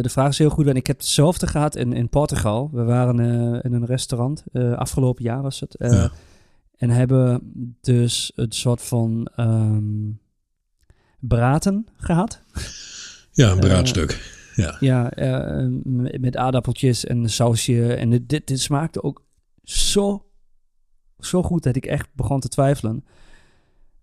de 0.03 0.09
vraag 0.09 0.29
is 0.29 0.39
heel 0.39 0.51
goed. 0.51 0.67
En 0.67 0.75
ik 0.77 0.87
heb 0.87 0.99
hetzelfde 0.99 1.47
gehad 1.47 1.77
in, 1.77 1.93
in 1.93 2.09
Portugal. 2.09 2.71
We 2.73 2.83
waren 2.83 3.21
eh, 3.21 3.65
in 3.65 3.73
een 3.73 3.87
restaurant. 3.87 4.45
eh, 4.53 4.73
afgelopen 4.73 5.25
jaar 5.25 5.43
was 5.43 5.61
het. 5.61 5.75
Ja. 5.79 6.11
En 6.77 6.91
hebben 6.91 7.53
dus 7.81 8.33
een 8.35 8.53
soort 8.53 8.83
van 8.83 9.31
ehm 9.37 10.11
braten 11.19 11.87
gehad. 11.97 12.41
Ja, 13.33 13.51
een 13.51 13.61
braadstuk. 13.61 14.39
Ja. 14.55 14.77
Ja, 14.81 15.13
met 16.21 16.37
aardappeltjes 16.37 17.05
en 17.05 17.31
sausje. 17.31 17.95
En 17.95 18.11
dit, 18.11 18.29
dit, 18.29 18.47
dit 18.47 18.61
smaakte 18.61 19.03
ook 19.03 19.25
zo, 19.63 20.27
zo 21.19 21.43
goed 21.43 21.63
dat 21.63 21.77
ik 21.77 21.87
echt 21.87 22.09
begon 22.15 22.41
te 22.41 22.49
twijfelen. 22.49 23.05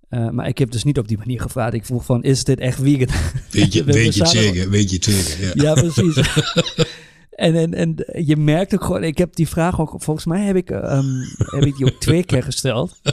Eh, 0.09 0.29
maar 0.29 0.47
ik 0.47 0.57
heb 0.57 0.71
dus 0.71 0.83
niet 0.83 0.97
op 0.97 1.07
die 1.07 1.17
manier 1.17 1.41
gevraagd. 1.41 1.73
Ik 1.73 1.85
vroeg 1.85 2.05
van, 2.05 2.23
is 2.23 2.43
dit 2.43 2.59
echt 2.59 2.79
vegan? 2.81 3.15
Weet 3.51 3.73
je, 3.73 3.83
We- 3.83 3.85
we 3.91 3.97
weet 3.97 4.15
je 4.15 4.25
zeker? 4.25 4.69
Weet 4.69 4.89
je 4.91 4.97
zeker? 5.11 5.55
Ja. 5.55 5.63
Ja, 5.63 5.73
precies. 5.73 6.15
en, 7.31 7.55
en, 7.55 7.73
en 7.73 7.95
je 8.25 8.37
merkt 8.37 8.73
ook 8.73 8.83
gewoon, 8.83 9.03
ik 9.03 9.17
heb 9.17 9.35
die 9.35 9.47
vraag 9.47 9.79
ook, 9.81 9.95
volgens 9.97 10.25
mij 10.25 10.41
heb 10.45 10.55
ik, 10.55 10.69
ehm, 10.69 11.05
heb 11.37 11.65
ik 11.65 11.75
die 11.77 11.85
ook 11.85 11.99
twee 11.99 12.23
keer 12.23 12.43
gesteld. 12.43 12.99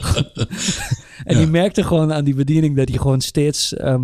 en 1.23 1.35
Ja. 1.35 1.39
je 1.39 1.47
merkte 1.47 1.83
gewoon 1.83 2.13
aan 2.13 2.23
die 2.23 2.35
bediening 2.35 2.75
dat 2.75 2.89
hij 2.89 2.97
gewoon 2.97 3.21
steeds, 3.21 3.73
ehm, 3.73 4.03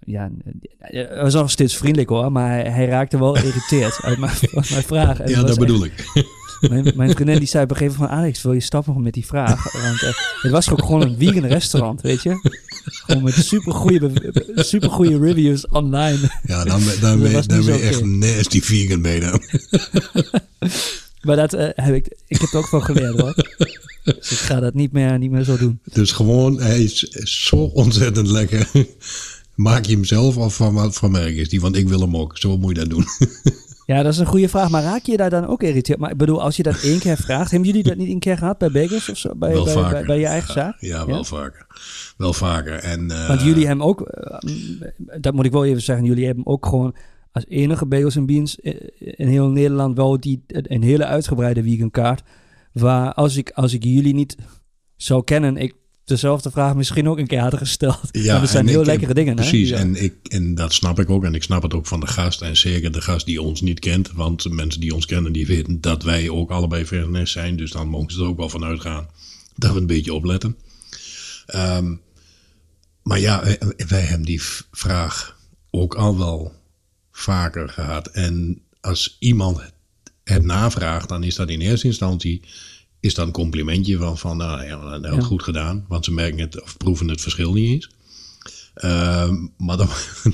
ja, 0.00 0.30
hij 0.78 1.22
was 1.22 1.34
nog 1.34 1.50
steeds 1.50 1.76
vriendelijk 1.76 2.08
hoor, 2.08 2.32
maar 2.32 2.50
hij, 2.50 2.70
hij 2.70 2.86
raakte 2.86 3.18
wel 3.18 3.34
geïrriteerd 3.34 3.98
uit 4.02 4.18
mijn, 4.18 4.32
uit 4.54 4.70
mijn 4.70 4.82
vraag. 4.82 5.20
En 5.20 5.30
Ja, 5.30 5.40
was 5.40 5.50
dat 5.50 5.58
bedoel 5.58 5.84
ik. 5.84 5.92
Mijn, 6.60 6.92
mijn 6.96 7.10
vriendin 7.10 7.38
die 7.38 7.48
zei 7.48 7.64
op 7.64 7.70
een 7.70 7.76
gegeven 7.76 7.98
moment 8.00 8.14
van 8.16 8.24
Alex, 8.24 8.42
wil 8.42 8.52
je 8.52 8.60
stoppen 8.60 9.02
met 9.02 9.12
die 9.12 9.26
vraag? 9.26 9.72
Want 9.72 10.02
eh, 10.02 10.12
het 10.42 10.50
was 10.50 10.70
ook 10.70 10.80
gewoon 10.80 11.02
een 11.02 11.16
vegan 11.18 11.44
restaurant, 11.46 12.00
weet 12.00 12.22
je? 12.22 12.38
Gewoon 12.84 13.22
met 13.22 13.34
supergoeie, 13.34 14.10
supergoeie 14.54 15.18
reviews 15.18 15.68
online. 15.68 16.18
Ja, 16.42 16.64
dan, 16.64 16.84
ben- 16.84 17.00
dan, 17.00 17.20
ben, 17.20 17.32
dan 17.32 17.64
ben 17.64 17.78
je 17.78 17.82
echt 17.82 18.04
nasty 18.04 18.60
vegan 18.60 19.02
dan. 19.02 19.40
Maar 21.22 21.36
dat 21.36 21.52
eh, 21.52 21.68
heb 21.74 21.94
ik, 21.94 22.06
ik 22.26 22.40
heb 22.40 22.50
er 22.50 22.58
ook 22.58 22.68
van 22.68 22.82
geleerd 22.84 23.20
hoor. 23.20 23.34
Dus 24.04 24.30
ik 24.30 24.38
ga 24.38 24.60
dat 24.60 24.74
niet 24.74 24.92
meer, 24.92 25.18
niet 25.18 25.30
meer 25.30 25.44
zo 25.44 25.56
doen. 25.56 25.78
Dus 25.84 26.12
gewoon, 26.12 26.60
hij 26.60 26.82
is 26.82 26.98
zo 27.44 27.56
ontzettend 27.56 28.28
lekker. 28.28 28.68
Maak 29.54 29.84
je 29.84 29.92
hem 29.92 30.04
zelf 30.04 30.36
of 30.36 30.56
van 30.56 30.74
wat 30.74 30.94
voor 30.94 31.10
merk 31.10 31.36
is 31.36 31.48
die? 31.48 31.60
Want 31.60 31.76
ik 31.76 31.88
wil 31.88 32.00
hem 32.00 32.16
ook. 32.16 32.38
Zo 32.38 32.58
moet 32.58 32.76
je 32.76 32.80
dat 32.84 32.90
doen. 32.90 33.04
Ja, 33.86 34.02
dat 34.02 34.12
is 34.12 34.18
een 34.18 34.26
goede 34.26 34.48
vraag. 34.48 34.70
Maar 34.70 34.82
raak 34.82 35.02
je 35.02 35.16
daar 35.16 35.30
dan 35.30 35.46
ook 35.46 35.62
irriteerd? 35.62 35.98
Maar 35.98 36.10
ik 36.10 36.16
bedoel, 36.16 36.42
als 36.42 36.56
je 36.56 36.62
dat 36.62 36.82
één 36.82 36.98
keer 36.98 37.16
vraagt, 37.16 37.50
hebben 37.50 37.68
jullie 37.68 37.84
dat 37.84 37.96
niet 37.96 38.08
een 38.08 38.18
keer 38.18 38.38
gehad 38.38 38.58
bij 38.58 38.70
Bagels 38.70 39.10
of 39.10 39.16
zo? 39.16 39.34
Bij, 39.34 39.52
wel 39.52 39.64
bij, 39.64 39.72
vaker. 39.72 39.90
bij, 39.90 40.04
bij 40.04 40.18
je 40.18 40.26
eigen 40.26 40.52
zaak? 40.52 40.80
Ja, 40.80 41.06
wel 41.06 41.24
vaker. 41.24 41.66
Wel 42.16 42.32
vaker. 42.32 42.78
En, 42.78 43.10
eh, 43.10 43.28
Want 43.28 43.42
jullie 43.42 43.66
hebben 43.66 43.86
ook, 43.86 44.00
eh, 44.00 44.38
dat 45.20 45.34
moet 45.34 45.44
ik 45.44 45.52
wel 45.52 45.64
even 45.64 45.82
zeggen, 45.82 46.04
jullie 46.04 46.26
hebben 46.26 46.46
ook 46.46 46.66
gewoon 46.66 46.94
als 47.32 47.44
enige 47.48 47.86
Bagels 47.86 48.16
en 48.16 48.26
Beans 48.26 48.60
eh, 48.60 48.74
in 48.98 49.28
heel 49.28 49.48
Nederland 49.48 49.96
wel 49.96 50.20
die, 50.20 50.44
een 50.46 50.82
hele 50.82 51.04
uitgebreide 51.04 51.62
vegan 51.62 51.90
kaart. 51.90 52.22
Waar 52.72 53.14
als 53.14 53.36
ik, 53.36 53.50
als 53.50 53.72
ik 53.72 53.84
jullie 53.84 54.14
niet 54.14 54.36
zou 54.96 55.24
kennen, 55.24 55.56
ik 55.56 55.74
dezelfde 56.06 56.50
vraag 56.50 56.74
misschien 56.74 57.08
ook 57.08 57.18
een 57.18 57.26
keer 57.26 57.40
had 57.40 57.56
gesteld. 57.56 58.00
Ja, 58.12 58.40
dat 58.40 58.48
zijn 58.50 58.66
heel 58.68 58.80
ik- 58.80 58.86
lekkere 58.86 59.14
dingen. 59.14 59.34
Precies, 59.34 59.70
Hè? 59.70 59.76
Ja. 59.76 59.82
en, 59.82 60.02
ik, 60.02 60.14
en 60.28 60.54
dat 60.54 60.72
snap 60.72 60.98
ik 61.00 61.10
ook. 61.10 61.24
En 61.24 61.34
ik 61.34 61.42
snap 61.42 61.62
het 61.62 61.74
ook 61.74 61.86
van 61.86 62.00
de 62.00 62.06
gast. 62.06 62.42
En 62.42 62.56
zeker 62.56 62.92
de 62.92 63.00
gast 63.00 63.26
die 63.26 63.42
ons 63.42 63.60
niet 63.60 63.78
kent. 63.78 64.12
Want 64.12 64.50
mensen 64.52 64.80
die 64.80 64.94
ons 64.94 65.06
kennen, 65.06 65.32
die 65.32 65.46
weten 65.46 65.80
dat 65.80 66.02
wij 66.02 66.28
ook 66.28 66.50
allebei 66.50 66.86
veganist 66.86 67.32
zijn. 67.32 67.56
Dus 67.56 67.70
dan 67.70 67.88
mogen 67.88 68.12
ze 68.12 68.20
er 68.20 68.26
ook 68.26 68.36
wel 68.36 68.48
van 68.48 68.64
uitgaan 68.64 69.06
dat 69.56 69.72
we 69.72 69.78
een 69.80 69.86
beetje 69.86 70.14
opletten. 70.14 70.56
Ehm, 71.46 71.94
maar 73.02 73.20
ja, 73.20 73.42
wij, 73.44 73.58
wij 73.88 74.00
hebben 74.00 74.26
die 74.26 74.42
vraag 74.70 75.38
ook 75.70 75.94
al 75.94 76.18
wel 76.18 76.52
vaker 77.12 77.68
gehad. 77.68 78.06
En 78.06 78.62
als 78.80 79.16
iemand 79.18 79.60
het 80.24 80.44
navraagt, 80.44 81.08
dan 81.08 81.22
is 81.22 81.34
dat 81.34 81.48
in 81.50 81.60
eerste 81.60 81.86
instantie 81.86 82.42
is 83.06 83.14
dat 83.14 83.26
een 83.26 83.32
complimentje 83.32 83.96
van, 83.96 84.18
van 84.18 84.36
nou 84.36 84.64
Ja. 85.00 85.20
goed 85.20 85.42
gedaan. 85.42 85.84
Want 85.88 86.04
ze 86.04 86.12
merken 86.12 86.38
het 86.38 86.62
of 86.62 86.76
proeven 86.76 87.08
het 87.08 87.20
verschil 87.20 87.52
niet 87.52 87.68
eens. 87.70 87.90
Ehm, 88.74 89.46
maar 89.56 89.76
dan, 89.76 89.88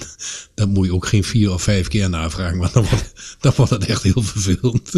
dan 0.55 0.69
moet 0.69 0.87
je 0.87 0.95
ook 0.95 1.07
geen 1.07 1.25
vier 1.25 1.53
of 1.53 1.63
vijf 1.63 1.89
keer 1.89 2.11
navragen, 2.11 2.59
want 2.59 2.73
dan 2.73 2.85
wordt, 2.85 3.37
dan 3.41 3.53
wordt 3.57 3.71
het 3.71 3.87
echt 3.87 4.03
heel 4.03 4.23
vervelend. 4.23 4.91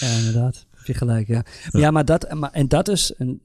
Ja, 0.00 0.16
inderdaad. 0.16 0.66
Heb 0.70 0.86
je 0.86 0.94
gelijk, 0.94 1.26
ja. 1.26 1.44
Maar 1.70 1.82
ja, 1.82 1.90
maar 1.90 2.04
dat, 2.04 2.34
maar, 2.34 2.50
en 2.52 2.68
dat 2.68 2.88
is 2.88 3.12
een 3.16 3.40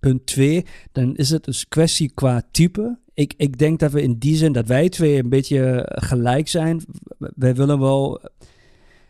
punt 0.00 0.26
twee. 0.26 0.66
Dan 0.92 1.16
is 1.16 1.30
het 1.30 1.44
dus 1.44 1.68
kwestie 1.68 2.10
qua 2.14 2.42
type. 2.50 2.98
Ik, 3.14 3.34
ik 3.36 3.58
denk 3.58 3.78
dat 3.78 3.92
we 3.92 4.02
in 4.02 4.18
die 4.18 4.36
zin, 4.36 4.52
dat 4.52 4.66
wij 4.66 4.88
twee 4.88 5.18
een 5.18 5.28
beetje 5.28 5.82
gelijk 5.94 6.48
zijn. 6.48 6.84
Wij 7.18 7.54
willen 7.54 7.78
wel... 7.78 8.20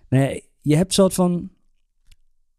Nee, 0.08 0.44
je 0.60 0.76
hebt 0.76 0.94
soort 0.94 1.14
van 1.14 1.50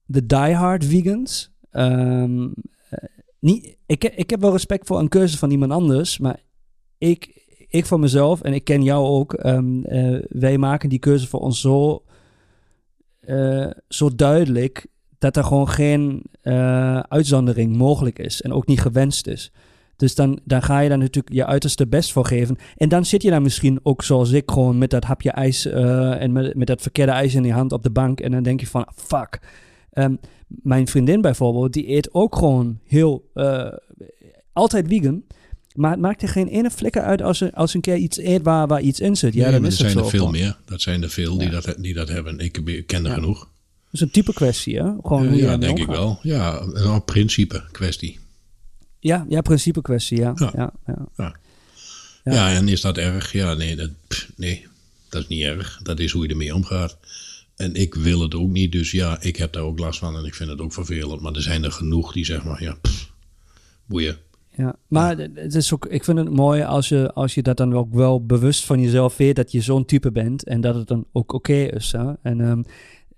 de 0.09 0.25
diehard 0.25 0.85
vegans. 0.85 1.51
Ehm, 1.71 2.47
eh, 2.89 3.09
niet, 3.39 3.77
ik, 3.85 4.03
ik 4.03 4.29
heb 4.29 4.41
wel 4.41 4.51
respect 4.51 4.87
voor 4.87 4.99
een 4.99 5.07
keuze 5.07 5.37
van 5.37 5.51
iemand 5.51 5.71
anders, 5.71 6.17
maar 6.17 6.39
ik, 6.97 7.45
ik 7.67 7.85
voor 7.85 7.99
mezelf, 7.99 8.41
en 8.41 8.53
ik 8.53 8.63
ken 8.63 8.83
jou 8.83 9.05
ook, 9.05 9.33
ehm, 9.33 9.83
eh, 9.83 10.19
wij 10.29 10.57
maken 10.57 10.89
die 10.89 10.99
keuze 10.99 11.27
voor 11.27 11.39
ons 11.39 11.61
zo 11.61 12.03
eh, 13.19 13.67
zo 13.87 14.15
duidelijk 14.15 14.87
dat 15.17 15.37
er 15.37 15.43
gewoon 15.43 15.69
geen 15.69 16.23
uitzondering 17.07 17.75
mogelijk 17.75 18.19
is 18.19 18.41
en 18.41 18.53
ook 18.53 18.67
niet 18.67 18.81
gewenst 18.81 19.27
is. 19.27 19.51
Dus 19.95 20.15
dan, 20.15 20.39
dan 20.43 20.61
ga 20.61 20.79
je 20.79 20.89
daar 20.89 20.97
natuurlijk 20.97 21.35
je 21.35 21.45
uiterste 21.45 21.87
best 21.87 22.11
voor 22.11 22.25
geven. 22.25 22.57
En 22.77 22.89
dan 22.89 23.05
zit 23.05 23.21
je 23.21 23.29
daar 23.29 23.41
misschien 23.41 23.79
ook 23.83 24.03
zoals 24.03 24.31
ik 24.31 24.51
gewoon 24.51 24.77
met 24.77 24.89
dat 24.89 25.03
hapje 25.03 25.31
ijs 25.31 25.65
en 25.65 26.31
met, 26.31 26.55
met 26.55 26.67
dat 26.67 26.81
verkeerde 26.81 27.11
ijs 27.11 27.35
in 27.35 27.43
je 27.43 27.53
hand 27.53 27.71
op 27.71 27.83
de 27.83 27.91
bank. 27.91 28.19
En 28.19 28.31
dan 28.31 28.43
denk 28.43 28.59
je 28.59 28.67
van, 28.67 28.87
fuck. 28.95 29.39
Ehm, 29.91 30.15
mijn 30.47 30.87
vriendin 30.87 31.21
bijvoorbeeld, 31.21 31.73
die 31.73 31.89
eet 31.91 32.13
ook 32.13 32.35
gewoon 32.35 32.79
heel, 32.85 33.29
eh, 33.33 33.67
altijd 34.53 34.87
vegan. 34.87 35.23
Maar 35.75 35.91
het 35.91 35.99
maakt 35.99 36.21
er 36.21 36.27
geen 36.29 36.47
ene 36.47 36.71
flikker 36.71 37.01
uit 37.01 37.21
als 37.21 37.37
ze 37.37 37.53
als 37.55 37.73
een 37.73 37.81
keer 37.81 37.95
iets 37.95 38.17
eet 38.17 38.41
waar, 38.43 38.67
waar 38.67 38.81
iets 38.81 38.99
in 38.99 39.15
zit. 39.15 39.33
Ja, 39.33 39.41
Nee, 39.41 39.51
dan 39.51 39.61
maar 39.61 39.69
is 39.71 39.79
er 39.79 39.83
het 39.83 39.91
zijn 39.93 40.05
zo 40.05 40.11
er 40.11 40.17
veel 40.17 40.29
meer. 40.31 40.57
Dat 40.65 40.81
zijn 40.81 41.03
er 41.03 41.09
veel 41.09 41.37
die, 41.37 41.49
dat, 41.49 41.75
die 41.77 41.93
dat 41.93 42.09
hebben. 42.09 42.39
Ik, 42.39 42.83
ken 42.85 43.03
er 43.03 43.09
Ja. 43.09 43.13
genoeg. 43.13 43.39
Dat 43.39 43.47
is 43.91 44.01
een 44.01 44.11
type 44.11 44.33
kwestie, 44.33 44.75
hè? 44.77 44.83
Gewoon 45.01 45.27
hoe 45.27 45.35
je 45.35 45.41
ja, 45.43 45.57
denk 45.57 45.79
ik 45.79 45.87
wel. 45.87 46.19
Ja, 46.21 46.61
een 46.61 47.03
principe 47.05 47.63
kwestie. 47.71 48.19
Ja, 48.99 49.25
ja, 49.29 49.41
principe 49.41 49.81
kwestie, 49.81 50.17
ja. 50.17 50.31
Ja. 50.35 50.51
ja. 50.55 50.73
ja, 50.87 51.07
Ja. 51.17 51.35
Ja. 52.23 52.33
Ja. 52.33 52.53
en 52.55 52.67
is 52.67 52.81
dat 52.81 52.97
erg? 52.97 53.31
Ja, 53.31 53.53
nee, 53.53 53.75
dat, 53.75 53.89
pff, 54.07 54.31
nee. 54.35 54.67
Dat 55.09 55.21
is 55.21 55.27
niet 55.27 55.41
erg. 55.43 55.79
Dat 55.83 55.99
is 55.99 56.11
hoe 56.11 56.23
je 56.23 56.29
ermee 56.29 56.55
omgaat. 56.55 56.97
En 57.59 57.73
ik 57.73 57.95
wil 57.95 58.21
het 58.21 58.35
ook 58.35 58.49
niet. 58.49 58.71
Dus 58.71 58.91
ja, 58.91 59.21
ik 59.21 59.35
heb 59.35 59.53
daar 59.53 59.63
ook 59.63 59.79
last 59.79 59.99
van. 59.99 60.15
En 60.17 60.25
ik 60.25 60.35
vind 60.35 60.49
het 60.49 60.61
ook 60.61 60.73
vervelend. 60.73 61.21
Maar 61.21 61.33
er 61.33 61.41
zijn 61.41 61.63
er 61.63 61.71
genoeg 61.71 62.13
die 62.13 62.25
zeggen 62.25 62.49
maar, 62.49 62.63
ja, 62.63 62.77
pff, 62.81 63.11
boeien. 63.85 64.17
Ja, 64.51 64.75
maar 64.87 65.17
het 65.17 65.55
is 65.55 65.73
ook, 65.73 65.85
ik 65.85 66.03
vind 66.03 66.17
het 66.17 66.29
mooi 66.29 66.63
als 66.63 66.89
je, 66.89 67.13
als 67.13 67.33
je 67.35 67.41
dat 67.41 67.57
dan 67.57 67.73
ook 67.75 67.93
wel 67.93 68.25
bewust 68.25 68.65
van 68.65 68.81
jezelf 68.81 69.17
weet 69.17 69.35
dat 69.35 69.51
je 69.51 69.61
zo'n 69.61 69.85
type 69.85 70.11
bent 70.11 70.43
en 70.43 70.61
dat 70.61 70.75
het 70.75 70.87
dan 70.87 71.05
ook 71.11 71.33
oké 71.33 71.53
is. 71.53 71.91
Hè? 71.91 72.13
En, 72.21 72.41
ehm, 72.41 72.63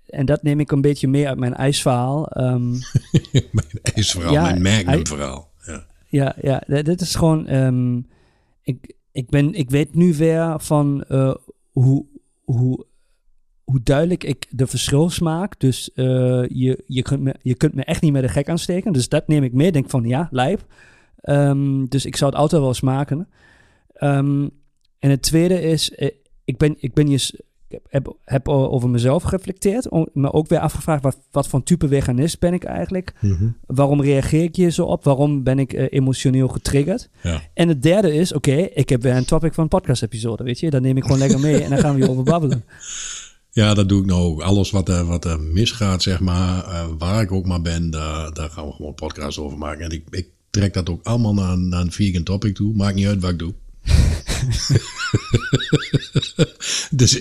en 0.06 0.26
dat 0.26 0.42
neem 0.42 0.60
ik 0.60 0.70
een 0.70 0.80
beetje 0.80 1.08
mee 1.08 1.28
uit 1.28 1.38
mijn 1.38 1.54
ijsverhaal. 1.54 2.28
Ehm, 2.28 2.70
mijn 3.58 3.66
ijsverhaal, 3.82 4.32
Ja, 4.32 4.42
mijn 4.42 4.62
magnum 4.62 4.86
hij- 4.86 5.06
verhaal. 5.06 5.50
Ja. 5.66 5.86
ja, 6.40 6.62
ja, 6.66 6.82
dit 6.82 7.00
is 7.00 7.14
gewoon. 7.14 7.46
ehm, 7.46 7.96
ik, 8.62 8.94
ik, 9.12 9.30
ben, 9.30 9.54
ik 9.54 9.70
weet 9.70 9.94
nu 9.94 10.14
weer 10.14 10.54
van 10.60 11.04
eh, 11.08 11.34
hoe, 11.72 12.06
hoe, 12.44 12.86
hoe 13.64 13.80
duidelijk 13.82 14.24
ik 14.24 14.46
de 14.50 14.66
verschil 14.66 15.10
smaak. 15.10 15.60
Dus 15.60 15.92
eh, 15.92 16.04
je, 16.48 16.84
je, 16.86 17.02
kunt 17.02 17.20
me, 17.20 17.34
je 17.42 17.54
kunt 17.54 17.74
me 17.74 17.84
echt 17.84 18.02
niet 18.02 18.12
met 18.12 18.22
de 18.22 18.28
gek 18.28 18.48
aansteken. 18.48 18.92
Dus 18.92 19.08
dat 19.08 19.28
neem 19.28 19.42
ik 19.42 19.52
mee. 19.52 19.72
Denk 19.72 19.90
van 19.90 20.04
ja, 20.04 20.28
lijp. 20.30 20.64
Ehm, 21.20 21.84
dus 21.88 22.04
ik 22.06 22.16
zou 22.16 22.30
het 22.30 22.40
altijd 22.40 22.60
wel 22.60 22.70
eens 22.70 22.80
maken. 22.80 23.28
Ehm, 23.92 24.48
en 24.98 25.10
het 25.10 25.22
tweede 25.22 25.60
is, 25.60 25.90
eh, 25.94 26.10
ik 26.44 26.56
ben, 26.58 26.74
ik 26.78 26.94
ben 26.94 27.08
je, 27.08 27.18
s- 27.18 27.36
ik 27.68 27.78
heb, 27.88 28.16
heb 28.24 28.48
over 28.48 28.88
mezelf 28.90 29.22
gereflecteerd. 29.22 29.90
Me 30.12 30.32
ook 30.32 30.48
weer 30.48 30.58
afgevraagd, 30.58 31.02
wat, 31.02 31.18
wat 31.30 31.48
voor 31.48 31.62
type 31.62 31.88
veganist 31.88 32.38
ben 32.40 32.52
ik 32.52 32.64
eigenlijk? 32.64 33.12
Mhm. 33.20 33.48
Waarom 33.66 34.02
reageer 34.02 34.42
ik 34.42 34.56
hier 34.56 34.70
zo 34.70 34.84
op? 34.84 35.04
Waarom 35.04 35.42
ben 35.42 35.58
ik 35.58 35.72
eh, 35.72 35.86
emotioneel 35.90 36.48
getriggerd? 36.48 37.08
ja. 37.22 37.40
En 37.54 37.68
het 37.68 37.82
derde 37.82 38.14
is, 38.14 38.32
oké, 38.32 38.52
ik 38.54 38.88
heb 38.88 39.02
weer 39.02 39.16
een 39.16 39.24
topic 39.24 39.54
van 39.54 39.62
een 39.64 39.68
podcast-episode, 39.70 40.44
weet 40.44 40.60
je? 40.60 40.70
Dan 40.70 40.82
neem 40.82 40.96
ik 40.96 41.02
gewoon 41.02 41.18
lekker 41.18 41.40
mee 41.40 41.62
en 41.62 41.70
dan 41.70 41.78
gaan 41.78 41.92
we 41.94 41.98
hierover 42.00 42.24
babbelen. 42.24 42.64
Ja, 43.54 43.74
dat 43.74 43.88
doe 43.88 44.00
ik 44.00 44.06
nou 44.06 44.20
ook. 44.20 44.40
Alles 44.42 44.70
wat 44.70 44.88
er, 44.88 45.04
wat 45.04 45.24
er 45.24 45.40
misgaat, 45.40 46.02
zeg 46.02 46.20
maar, 46.20 46.64
eh, 46.64 46.86
waar 46.98 47.22
ik 47.22 47.32
ook 47.32 47.46
maar 47.46 47.62
ben, 47.62 47.90
daar, 47.90 48.32
daar 48.32 48.50
gaan 48.50 48.66
we 48.66 48.72
gewoon 48.72 48.94
podcasts 48.94 49.38
over 49.38 49.58
maken. 49.58 49.84
En 49.84 49.90
ik, 49.90 50.04
ik 50.10 50.28
trek 50.50 50.74
dat 50.74 50.90
ook 50.90 51.06
allemaal 51.06 51.34
naar, 51.34 51.52
een- 51.52 51.68
naar 51.68 51.80
een 51.80 51.92
vegan 51.92 52.22
topic 52.22 52.54
toe. 52.54 52.74
Maakt 52.74 52.94
niet 52.94 53.06
uit 53.06 53.20
wat 53.20 53.30
ik 53.30 53.38
doe. 53.38 53.54
dus 56.90 57.18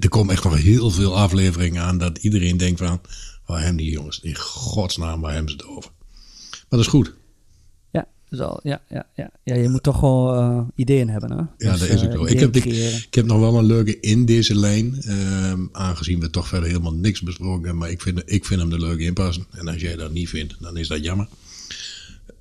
er 0.00 0.08
komen 0.08 0.34
echt 0.34 0.44
nog 0.44 0.56
heel 0.56 0.90
veel 0.90 1.16
afleveringen 1.16 1.82
aan 1.82 1.98
dat 1.98 2.18
iedereen 2.18 2.56
denkt 2.56 2.78
van, 2.80 3.00
waar 3.46 3.58
hebben 3.58 3.76
die 3.76 3.90
jongens, 3.90 4.20
in 4.22 4.36
godsnaam, 4.36 5.20
waar 5.20 5.32
hebben 5.32 5.50
ze 5.50 5.56
het 5.56 5.66
over? 5.66 5.90
Maar 6.50 6.64
dat 6.68 6.80
is 6.80 6.86
goed. 6.86 7.12
Ja, 8.36 8.42
zo, 8.44 8.58
ja, 8.62 8.82
ja, 8.88 9.06
ja. 9.14 9.30
ja, 9.44 9.54
je 9.54 9.68
moet 9.68 9.82
toch 9.82 10.00
wel 10.00 10.34
eh, 10.34 10.60
ideeën 10.74 11.08
hebben, 11.08 11.30
hè? 11.30 11.36
Ja, 11.36 11.48
Dus, 11.72 11.80
dat 11.80 11.88
is 11.88 12.02
ook 12.02 12.10
eh, 12.10 12.16
zo. 12.16 12.24
Ik 12.24 12.40
heb, 12.40 12.56
ik, 12.56 13.14
heb 13.14 13.24
nog 13.26 13.38
wel 13.40 13.58
een 13.58 13.64
leuke 13.64 14.00
in 14.00 14.24
deze 14.24 14.54
lijn. 14.54 15.02
ehm, 15.02 15.60
aangezien 15.72 16.20
we 16.20 16.30
toch 16.30 16.48
verder 16.48 16.68
helemaal 16.68 16.94
niks 16.94 17.20
besproken 17.22 17.60
hebben. 17.62 17.76
Maar 17.78 17.90
ik 17.90 18.02
vind, 18.02 18.22
ik 18.26 18.44
vind 18.44 18.60
hem 18.60 18.72
er 18.72 18.80
leuk 18.80 18.98
in 18.98 19.12
passen. 19.14 19.46
En 19.50 19.68
als 19.68 19.80
jij 19.80 19.96
dat 19.96 20.12
niet 20.12 20.28
vindt, 20.28 20.54
dan 20.60 20.76
is 20.76 20.88
dat 20.88 21.04
jammer. 21.04 21.28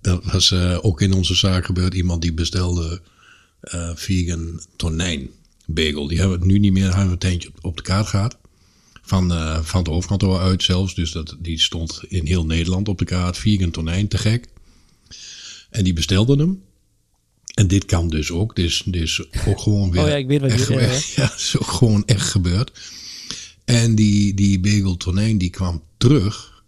Dat 0.01 0.25
was 0.31 0.51
eh, 0.51 0.77
ook 0.81 1.01
in 1.01 1.13
onze 1.13 1.36
zaak 1.36 1.65
gebeurd. 1.65 1.93
Iemand 1.93 2.21
die 2.21 2.34
bestelde 2.34 3.01
vegan 3.95 4.60
tonijn 4.75 5.29
bagel. 5.65 6.08
Die 6.08 6.19
hebben 6.19 6.39
we 6.39 6.45
nu 6.45 6.60
niet 6.60 6.73
meer. 6.73 6.86
Hebben 6.88 7.05
we 7.05 7.12
een 7.12 7.17
tijdje 7.17 7.49
op- 7.62 7.75
de 7.77 7.81
kaart 7.84 8.08
gehad. 8.08 8.38
Van, 9.01 9.29
van 9.63 9.79
het 9.79 9.88
hoofdkantoor 9.88 10.39
uit 10.39 10.63
zelfs. 10.63 10.95
Dus 10.95 11.12
dat, 11.12 11.36
die 11.39 11.60
stond 11.60 12.01
in 12.08 12.25
heel 12.25 12.45
Nederland 12.45 12.88
op 12.88 12.97
de 12.97 13.05
kaart. 13.05 13.38
Vegan 13.38 13.71
tonijn, 13.71 14.08
te 14.08 14.17
gek. 14.17 14.45
En 15.76 15.84
die 15.84 15.94
bestelde 15.94 16.36
hem. 16.38 16.64
En 17.54 17.68
dit 17.68 17.86
kan 17.86 18.10
dus 18.10 18.32
ook. 18.32 18.56
Dit 18.56 18.66
is, 18.66 18.82
dit 18.86 19.02
is 19.02 19.22
ook 19.46 19.60
gewoon 19.60 19.92
weer. 19.92 20.02
Oh 20.04 20.08
ja, 20.08 20.16
ik 20.16 20.28
weet 20.28 20.42
wat 20.42 20.52
je- 20.52 20.58
echt 20.58 20.68
ja, 20.68 20.76
gebeurd. 20.80 21.06
Ja, 21.16 21.24
het 21.32 21.40
is 21.40 21.58
ook 21.58 21.68
gewoon 21.68 22.06
echt 22.06 22.30
gebeurd. 22.30 22.72
En 23.66 23.96
die, 23.96 24.34
die 24.34 24.60
bagel 24.60 24.98
tonijn 24.98 25.38
die 25.38 25.50
kwam 25.50 25.84
terug. 25.98 26.64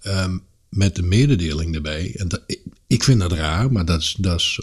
ehm, 0.00 0.38
met 0.68 0.96
de 0.96 1.02
mededeling 1.02 1.74
erbij. 1.74 2.14
En 2.16 2.28
dat, 2.28 2.42
ik, 2.46 2.60
ik 2.86 3.04
vind 3.04 3.20
dat 3.20 3.32
raar, 3.32 3.72
maar 3.72 3.84
dat 3.84 4.00
is, 4.00 4.16
dat 4.18 4.40
is. 4.40 4.60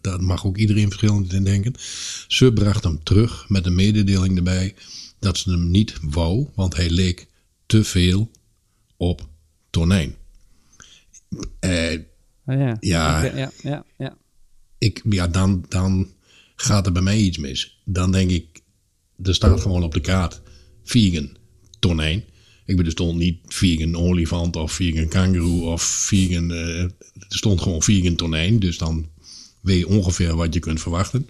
Dat 0.00 0.20
mag 0.20 0.46
ook 0.46 0.56
iedereen 0.56 0.86
verschillend 0.88 1.32
in 1.32 1.44
denken. 1.44 1.74
Ze 2.28 2.52
bracht 2.52 2.84
hem 2.84 3.02
terug 3.02 3.48
met 3.48 3.64
de 3.64 3.70
mededeling 3.70 4.36
erbij. 4.36 4.74
dat 5.18 5.38
ze 5.38 5.50
hem 5.50 5.70
niet 5.70 5.94
wou, 6.02 6.46
want 6.54 6.76
hij 6.76 6.90
leek 6.90 7.26
te 7.66 7.84
veel 7.84 8.30
op 8.96 9.28
tonijn. 9.70 10.14
Eh, 11.60 11.98
ja. 12.46 12.76
Ja. 12.80 13.26
Oké, 13.26 13.36
ja, 13.38 13.50
ja, 13.62 13.84
ja. 13.98 14.16
ik, 14.78 15.02
ja, 15.10 15.28
dan, 15.28 15.64
dan 15.68 16.08
gaat 16.56 16.86
er 16.86 16.92
bij 16.92 17.02
mij 17.02 17.18
iets 17.18 17.38
mis. 17.38 17.78
Dan 17.84 18.12
denk 18.12 18.30
ik, 18.30 18.60
er 19.22 19.34
staat 19.34 19.60
gewoon 19.60 19.82
op 19.82 19.94
de 19.94 20.00
kaart 20.00 20.40
vegan 20.84 21.36
tonijn. 21.78 22.24
Ik 22.64 22.76
bedoel, 22.76 22.84
er 22.84 22.90
stond 22.90 23.18
niet 23.18 23.38
vegan 23.46 23.96
olifant 23.96 24.56
of 24.56 24.72
vegan 24.72 25.08
kangaroo 25.08 25.72
of 25.72 25.82
vegan... 25.82 26.50
eh, 26.50 26.82
er 26.82 26.92
stond 27.28 27.60
gewoon 27.60 27.82
vegan 27.82 28.14
tonijn. 28.14 28.58
Dus 28.58 28.78
dan 28.78 29.08
weet 29.60 29.78
je 29.78 29.88
ongeveer 29.88 30.36
wat 30.36 30.54
je 30.54 30.60
kunt 30.60 30.80
verwachten. 30.80 31.28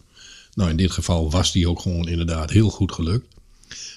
Nou, 0.54 0.70
in 0.70 0.76
dit 0.76 0.90
geval 0.90 1.30
was 1.30 1.52
die 1.52 1.68
ook 1.68 1.80
gewoon 1.80 2.08
inderdaad 2.08 2.50
heel 2.50 2.70
goed 2.70 2.92
gelukt. 2.92 3.34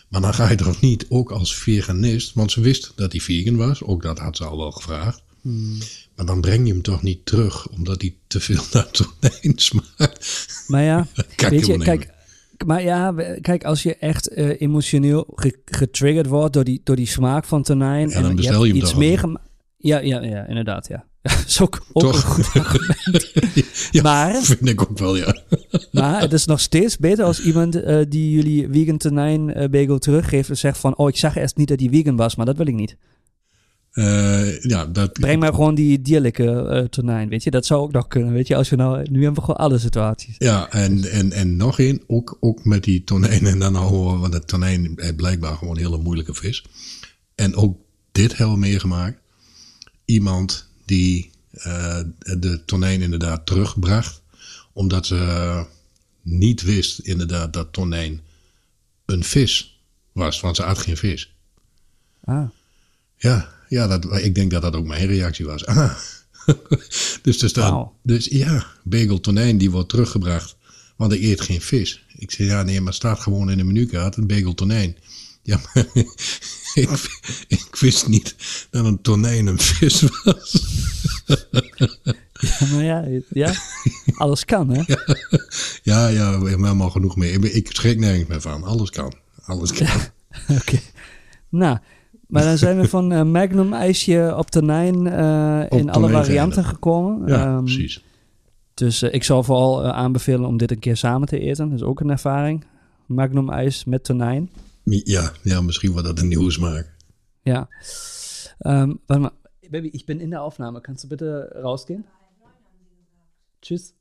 Maar 0.10 0.22
dan 0.22 0.34
ga 0.34 0.50
je 0.50 0.56
toch 0.56 0.82
niet 0.82 1.06
ook 1.10 1.32
als 1.32 1.56
veganist, 1.56 2.34
want 2.34 2.52
ze 2.52 2.62
wist 2.62 2.92
dat 2.96 3.12
hij 3.12 3.22
vegan 3.22 3.56
was. 3.56 3.84
Ook 3.84 4.02
dat 4.02 4.20
had 4.20 4.38
ze 4.38 4.46
al 4.46 4.58
wel 4.58 4.72
gevraagd. 4.72 5.24
Maar 6.16 6.26
dan 6.26 6.42
breng 6.42 6.68
je 6.68 6.74
hem 6.74 6.82
toch 6.82 7.02
niet 7.02 7.26
terug, 7.26 7.68
omdat 7.70 8.02
hij 8.02 8.16
te 8.28 8.40
veel 8.40 8.62
naar 8.74 8.88
tonijn 8.92 9.54
smaakt. 9.56 10.48
Maar 10.68 10.84
ja, 10.84 11.08
ik 11.38 11.48
weet 11.50 11.66
je, 11.66 11.78
kijk, 11.78 12.10
maar 12.66 12.84
ja, 12.84 13.14
kijk, 13.42 13.64
als 13.64 13.84
je 13.84 13.96
echt 13.96 14.28
eh, 14.28 14.62
emotioneel 14.62 15.28
ge- 15.36 15.60
getriggerd 15.66 16.28
wordt 16.28 16.54
door 16.54 16.64
die, 16.64 16.82
door 16.84 16.96
die 16.96 17.08
smaak 17.08 17.46
van 17.46 17.64
tonijn. 17.64 18.10
Ja, 18.10 18.22
dan 18.22 18.30
en 18.30 18.36
bestel 18.36 18.54
hebt 18.54 18.66
je 18.66 18.72
hem 18.74 18.82
iets 18.82 18.90
toch 18.92 19.00
meegemaakt. 19.00 19.48
Ja, 19.78 20.00
ja, 20.00 20.22
ja, 20.22 20.48
inderdaad, 20.48 20.88
ja. 20.88 21.08
Dat 21.22 21.44
is 21.48 21.62
ook, 21.62 21.86
ook 21.94 22.04
een 22.04 22.12
Toch? 22.12 22.24
goed 22.24 22.50
argument. 22.54 23.32
ja, 23.92 24.02
Maar- 24.02 24.42
vind 24.42 24.68
ik 24.70 24.82
ook 24.82 24.98
wel, 24.98 25.16
ja. 25.16 25.36
Maar 25.92 26.22
het 26.22 26.34
is 26.34 26.46
nog 26.46 26.60
steeds 26.60 26.98
beter 26.98 27.26
als 27.26 27.42
iemand 27.42 27.76
eh, 27.76 28.00
die 28.10 28.32
jullie 28.32 28.68
vegan 28.72 28.98
tonijn 28.98 29.54
eh, 29.54 29.70
bagel 29.70 30.00
teruggeeft 30.00 30.50
en 30.50 30.58
zegt 30.58 30.78
van, 30.78 30.98
oh, 30.98 31.10
ik 31.10 31.18
zag 31.18 31.36
eerst 31.36 31.58
niet 31.58 31.68
dat 31.68 31.78
die 31.78 31.90
vegan 31.90 32.16
was, 32.16 32.36
maar 32.36 32.46
dat 32.46 32.58
wil 32.58 32.68
ik 32.68 32.74
niet. 32.74 32.96
Eh, 33.92 34.62
ja, 34.62 34.86
dat, 34.86 35.14
Breng 35.14 35.40
maar 35.40 35.54
gewoon 35.54 35.76
die 35.76 36.02
dierlijke 36.02 36.68
eh, 36.68 36.84
tonijn, 36.84 37.30
weet 37.30 37.44
je. 37.44 37.52
Dat 37.52 37.66
zou 37.66 37.82
ook 37.82 37.92
nog 37.92 38.08
kunnen, 38.08 38.34
weet 38.34 38.48
je. 38.48 38.56
Als 38.56 38.70
je 38.70 38.76
nou, 38.76 39.10
nu 39.10 39.24
hebben 39.24 39.34
we 39.34 39.42
gewoon 39.42 39.66
alle 39.66 39.78
situaties. 39.78 40.36
ja 40.38 40.70
en, 40.72 41.12
en, 41.12 41.32
en 41.32 41.58
nog 41.58 41.80
één, 41.80 42.02
ook, 42.08 42.38
ook 42.40 42.66
met 42.66 42.84
die 42.84 43.04
tonijn. 43.04 43.46
En 43.46 43.60
dan 43.60 43.76
horen 43.76 44.14
we, 44.14 44.20
want 44.20 44.34
de 44.34 44.46
tonijn 44.46 44.96
is 44.96 45.16
blijkbaar 45.16 45.56
gewoon 45.58 45.76
een 45.78 45.84
hele 45.84 45.98
moeilijke 45.98 46.34
vis. 46.34 46.66
En 47.36 47.56
ook 47.56 47.78
dit 48.12 48.38
hebben 48.38 48.56
we 48.56 48.62
meegemaakt. 48.62 49.20
Iemand 50.06 50.68
die 50.86 51.32
eh, 51.52 52.00
de 52.40 52.62
tonijn 52.66 53.02
inderdaad 53.02 53.46
terugbracht. 53.46 54.22
Omdat 54.74 55.06
ze 55.06 55.66
niet 56.22 56.62
wist 56.62 57.00
inderdaad 57.00 57.54
dat 57.54 57.74
tonijn 57.74 58.22
een 59.06 59.24
vis 59.24 59.82
was. 60.12 60.40
Want 60.40 60.56
ze 60.56 60.62
had 60.62 60.78
geen 60.78 60.98
vis. 60.98 61.34
Ah, 62.24 62.50
Ja, 63.18 63.50
ja 63.70 63.88
dat, 63.88 64.24
ik 64.24 64.36
denk 64.36 64.52
dat 64.52 64.62
dat 64.62 64.76
ook 64.76 64.86
mijn 64.86 65.08
reactie 65.08 65.46
was. 65.46 65.66
Ah. 65.66 65.92
dus, 67.22 67.42
er 67.42 67.62
Wauw. 67.62 67.96
dus 68.04 68.26
ja, 68.26 68.66
bagel 68.84 69.20
tonijn 69.20 69.58
die 69.58 69.72
wordt 69.72 69.90
teruggebracht, 69.90 70.56
want 70.96 71.12
ik 71.14 71.22
eet 71.22 71.42
geen 71.42 71.62
vis. 71.62 72.06
Ik 72.16 72.32
zei, 72.32 72.48
ja 72.48 72.64
nee, 72.64 72.78
maar 72.78 72.88
het 72.88 72.96
staat 72.96 73.20
gewoon 73.20 73.52
in 73.52 73.58
de 73.58 73.64
menukaart, 73.64 74.16
een 74.16 74.28
bagel 74.28 74.54
tonijn. 74.54 74.98
Ja, 75.44 75.60
maar 75.74 75.86
ik, 76.74 76.90
ik 77.48 77.76
wist 77.80 78.08
niet 78.08 78.36
dat 78.70 78.86
een 78.86 79.02
tonijn 79.02 79.48
een 79.48 79.60
vis 79.60 80.04
was. 80.24 80.66
ja, 82.40 82.68
maar 82.72 82.84
ja, 82.84 83.08
ja, 83.30 83.54
alles 84.16 84.46
kan, 84.46 84.70
hè. 84.70 84.96
Ja, 85.84 86.08
ja, 86.08 86.40
we 86.40 86.50
hebben 86.50 86.66
helemaal 86.66 86.90
genoeg 86.90 87.16
mee. 87.16 87.40
Ik 87.40 87.68
schrik 87.72 88.00
nergens 88.00 88.28
meer 88.28 88.42
van. 88.42 88.64
Alles 88.64 88.90
kan. 88.90 89.14
Alles 89.42 89.74
kan. 89.74 89.88
Oké. 90.58 90.80
Nou, 91.50 91.78
maar 92.30 92.44
dan 92.44 92.58
zijn 92.58 92.80
we 92.80 92.88
van 92.88 93.12
eh, 93.12 93.24
Magnum 93.24 93.74
ijsje 93.74 94.34
op 94.38 94.50
tonijn 94.50 95.08
eh, 95.08 95.66
Op 95.70 95.80
in 95.80 95.90
alle 95.92 96.10
varianten 96.10 96.64
gekomen. 96.64 97.28
Ja, 97.28 97.46
Ehm, 97.46 97.64
precies. 97.64 98.04
Dus 98.74 99.02
eh, 99.02 99.14
ik 99.14 99.24
zou 99.24 99.44
vooral 99.44 99.86
aanbevelen 99.86 100.48
om 100.48 100.58
dit 100.58 100.72
een 100.72 100.80
keer 100.80 100.98
samen 100.98 101.28
te 101.28 101.40
eten. 101.40 101.70
Dat 101.70 101.80
is 101.80 101.86
ook 101.86 102.00
een 102.00 102.10
ervaring. 102.10 102.66
Magnum 103.06 103.50
ijs 103.50 103.86
met 103.86 104.04
tonijn. 104.04 104.50
Ja, 104.84 105.32
ja, 105.44 105.62
misschien 105.62 105.92
wordt 105.92 106.08
dat 106.08 106.20
een 106.20 106.28
nieuwe 106.28 106.52
smaak. 106.52 106.94
Ja. 107.42 107.68
Ähm, 108.60 109.00
warte 109.06 109.22
mal. 109.22 109.32
Baby, 109.70 109.90
ich 109.92 110.06
bin 110.06 110.20
in 110.20 110.30
der 110.30 110.42
Aufnahme. 110.42 110.82
Kannst 110.82 111.04
du 111.04 111.08
bitte 111.08 111.56
rausgehen? 111.62 112.06
Tschüss. 113.60 113.94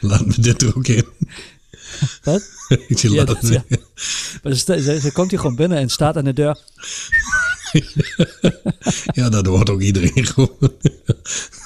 Laat 0.00 0.26
me 0.26 0.34
dit 0.40 0.62
er 0.62 0.76
ook 0.76 0.86
in. 0.86 1.04
Wat? 2.22 2.48
ik 2.88 2.98
zeg, 2.98 3.10
Ja, 3.12 3.36
ja. 3.40 3.64
Maar 4.42 4.54
ze, 4.54 4.82
ze, 4.82 5.00
ze 5.00 5.12
komt 5.12 5.30
hier 5.30 5.38
gewoon 5.38 5.56
binnen 5.56 5.78
en 5.78 5.88
staat 5.88 6.16
aan 6.16 6.24
de 6.24 6.32
deur. 6.32 6.58
ja, 9.12 9.28
dat 9.28 9.46
hoort 9.46 9.70
ook 9.70 9.80
iedereen 9.80 10.26
gewoon. 10.26 10.56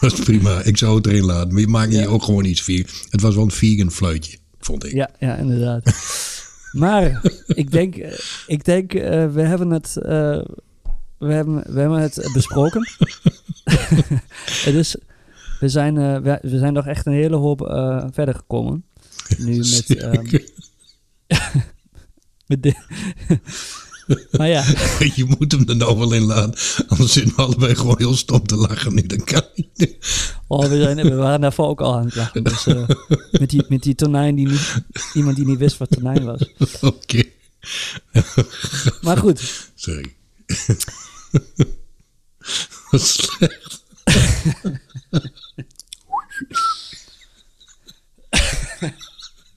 dat 0.00 0.12
is 0.12 0.20
prima. 0.24 0.62
Ik 0.62 0.76
zou 0.76 0.96
het 0.96 1.06
erin 1.06 1.24
laten. 1.24 1.52
Maar 1.52 1.60
je 1.60 1.68
maakt 1.68 1.90
hier 1.92 2.00
Ja. 2.00 2.06
ook 2.06 2.22
gewoon 2.22 2.44
iets 2.44 2.62
vegan. 2.62 2.94
Het 3.10 3.20
was 3.20 3.34
wel 3.34 3.44
een 3.44 3.50
vegan 3.50 3.90
fluitje, 3.90 4.38
vond 4.60 4.84
ik. 4.84 4.92
Ja, 4.92 5.10
ja, 5.18 5.36
inderdaad. 5.36 5.94
maar 6.72 7.22
ik 7.46 7.70
denk, 7.70 7.96
eh, 7.96 8.18
ik 8.46 8.64
denk 8.64 8.94
eh, 8.94 9.32
we 9.32 9.40
hebben 9.42 9.70
het, 9.70 9.96
eh, 9.96 10.40
we 11.18 11.32
hebben, 11.32 11.72
we 11.72 11.80
hebben 11.80 12.00
het 12.00 12.30
besproken. 12.32 12.88
het 14.64 14.74
is, 14.74 14.96
we 15.60 15.68
zijn, 15.68 15.94
we, 16.22 16.38
we 16.42 16.58
zijn 16.58 16.72
nog 16.72 16.86
echt 16.86 17.06
een 17.06 17.12
hele 17.12 17.36
hoop 17.36 17.60
verder 18.12 18.34
gekomen. 18.34 18.84
Nu 19.38 19.56
met, 19.56 19.66
Zeker. 19.66 20.44
met 22.46 22.62
de, 22.62 22.74
maar 24.38 24.48
ja, 24.48 24.64
Je 25.14 25.24
moet 25.38 25.52
hem 25.52 25.68
er 25.68 25.76
nou 25.76 25.98
wel 25.98 26.12
in 26.12 26.22
laten. 26.22 26.54
Anders 26.86 27.12
zitten 27.12 27.36
we 27.36 27.42
allebei 27.42 27.74
gewoon 27.74 27.98
heel 27.98 28.16
stom 28.16 28.46
te 28.46 28.56
lachen 28.56 28.94
nu. 28.94 29.02
Dat 29.02 29.24
kan 29.24 29.42
niet. 29.54 29.96
oh, 30.46 30.66
we, 30.66 30.80
zijn, 30.80 30.96
we 30.96 31.14
waren 31.14 31.40
daarvoor 31.40 31.66
ook 31.66 31.80
al 31.80 31.94
aan 31.94 32.04
het 32.04 32.14
lachen. 32.14 32.44
Dus, 32.44 32.66
eh, 32.66 32.88
met, 33.30 33.50
die, 33.50 33.64
met 33.68 33.82
die 33.82 33.94
tonijn 33.94 34.34
die 34.34 34.48
niet, 34.48 34.82
iemand 35.14 35.36
die 35.36 35.46
niet 35.46 35.58
wist 35.58 35.76
wat 35.76 35.90
tonijn 35.90 36.24
was. 36.24 36.52
Oké. 36.80 37.22
Maar 39.00 39.16
goed, 39.16 39.70
Sorry. 39.74 40.14
Wat 42.90 43.00
slecht. 43.00 43.84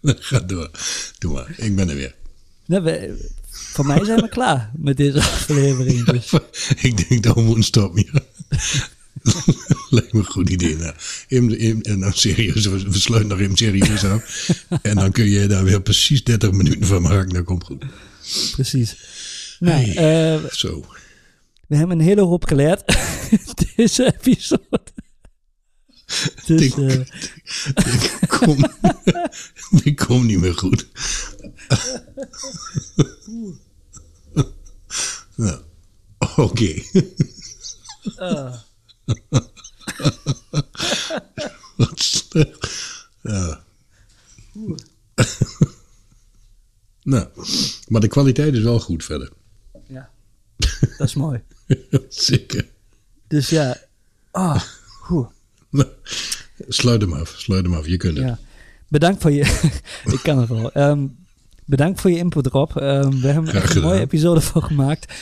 Ga 0.29 0.39
door. 0.39 0.69
Doe 1.17 1.33
maar. 1.33 1.53
Ik 1.57 1.75
ben 1.75 1.89
er 1.89 1.95
weer. 1.95 2.15
nou, 2.65 2.83
we, 2.83 3.27
voor 3.51 3.85
mij 3.85 4.05
zijn 4.05 4.21
we 4.21 4.29
klaar 4.39 4.71
met 4.75 4.97
deze 4.97 5.17
aflevering. 5.19 6.05
Dus. 6.05 6.31
Ik 6.89 7.09
denk 7.09 7.23
dat 7.23 7.35
we 7.35 7.41
moeten 7.41 7.63
stoppen. 7.63 8.05
Ja. 8.13 8.21
Lijkt 9.89 10.13
me 10.13 10.19
een 10.19 10.25
goed 10.25 10.49
idee. 10.49 10.75
Nou, 10.77 10.93
Im- 11.27 11.49
im- 11.49 11.81
en 11.81 11.99
nou 11.99 12.11
serieus, 12.15 12.65
we 12.65 12.99
sluiten 12.99 13.29
nog 13.29 13.39
even 13.39 13.57
serieus 13.57 14.03
af. 14.03 14.49
En 14.81 14.95
dan 14.95 15.11
kun 15.11 15.25
je 15.29 15.47
daar 15.47 15.63
weer 15.63 15.81
precies 15.81 16.23
30 16.23 16.51
minuten 16.51 16.85
van 16.85 17.01
maken. 17.01 17.29
Dat 17.33 17.43
komt 17.43 17.63
goed. 17.63 17.83
Precies. 18.51 18.95
Nou, 19.59 19.83
Hey. 19.85 20.35
eh, 20.35 20.43
Zo. 20.51 20.85
we 21.67 21.75
hebben 21.75 21.99
een 21.99 22.05
hele 22.05 22.21
hoop 22.21 22.45
geleerd 22.45 22.83
deze 23.75 24.13
episode. 24.19 24.81
Dus 26.45 26.61
Ik- 26.61 26.77
eh, 26.77 26.99
Ik 27.75 28.25
kom, 28.27 28.65
ik 29.83 29.95
kom 29.95 30.25
niet 30.25 30.39
meer 30.39 30.55
goed. 30.55 30.87
nou, 35.35 35.61
oké. 36.35 36.81
Wat 41.77 41.99
slecht. 41.99 42.67
Ja. 43.21 43.63
nou, 47.03 47.27
maar 47.87 48.01
de 48.01 48.07
kwaliteit 48.07 48.53
is 48.53 48.63
wel 48.63 48.79
goed 48.79 49.03
verder. 49.05 49.31
ja, 49.87 50.09
dat 50.97 51.07
is 51.07 51.13
mooi. 51.15 51.41
Zeker. 52.09 52.67
Dus 53.27 53.49
ja, 53.49 53.81
ah, 54.31 54.63
Nou, 55.09 55.27
sluit 56.67 57.01
hem 57.01 57.13
af, 57.13 57.33
sluit 57.37 57.63
hem 57.63 57.73
af. 57.73 57.87
Je 57.87 57.97
kunt 57.97 58.17
het. 58.17 58.25
ja. 58.25 58.39
Bedankt 58.87 59.21
voor 59.21 59.31
je, 59.31 59.69
ik 60.15 60.19
kan 60.23 60.37
het 60.39 60.49
wel. 60.49 60.71
Ehm, 60.71 61.05
bedankt 61.65 62.01
voor 62.01 62.11
je 62.11 62.17
input 62.17 62.47
Rob. 62.47 62.77
Ehm, 62.77 63.09
we 63.21 63.27
hebben 63.27 63.53
er 63.53 63.75
een 63.75 63.81
mooie 63.81 63.99
episode 63.99 64.41
van 64.41 64.63
gemaakt. 64.63 65.13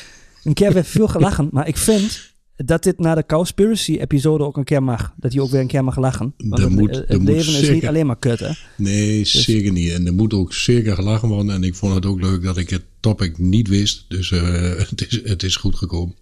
Een 0.43 0.53
keer 0.53 0.73
werd 0.73 0.87
veel 0.87 1.07
gelachen, 1.07 1.49
maar 1.51 1.67
ik 1.67 1.77
vind 1.77 2.33
dat 2.55 2.83
dit 2.83 2.99
na 2.99 3.15
de 3.15 3.25
Cowspiracy 3.25 3.97
episode 3.97 4.43
ook 4.43 4.57
een 4.57 4.63
keer 4.63 4.83
mag. 4.83 5.13
Dat 5.15 5.33
hij 5.33 5.41
ook 5.41 5.49
weer 5.49 5.59
een 5.61 5.67
keer 5.67 5.83
mag 5.83 5.97
lachen. 5.97 6.33
Want 6.37 6.49
Dat 6.49 6.59
het, 6.59 6.69
moet- 6.69 6.95
het 6.95 7.07
dat 7.07 7.19
moet 7.19 7.27
leven 7.27 7.53
is 7.61 7.69
niet 7.69 7.87
alleen 7.87 8.05
maar 8.05 8.17
kut 8.19 8.39
hè. 8.39 8.51
Nee, 8.75 9.25
zeker 9.25 9.71
niet. 9.71 9.91
En 9.91 10.05
er 10.05 10.13
moet 10.13 10.33
ook 10.33 10.53
zeker 10.53 10.95
gelachen 10.95 11.27
worden. 11.29 11.53
En 11.53 11.63
ik 11.63 11.75
vond 11.75 11.95
het 11.95 12.05
ook 12.05 12.21
leuk 12.21 12.43
dat 12.43 12.57
ik 12.57 12.69
het 12.69 12.83
topic 12.99 13.37
niet 13.37 13.67
wist. 13.67 14.05
Dus 14.07 14.31
eh, 14.31 14.75
het, 14.89 15.07
is, 15.07 15.21
het 15.23 15.43
is 15.43 15.55
goed 15.55 15.75
gekomen. 15.75 16.15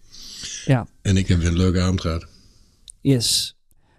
Ja. 0.65 0.87
En 1.01 1.17
ik 1.17 1.27
heb 1.27 1.39
weer 1.39 1.47
een 1.47 1.57
leuke 1.57 1.79
avond 1.81 2.01
gehad. 2.01 2.25
Yes. 3.01 3.54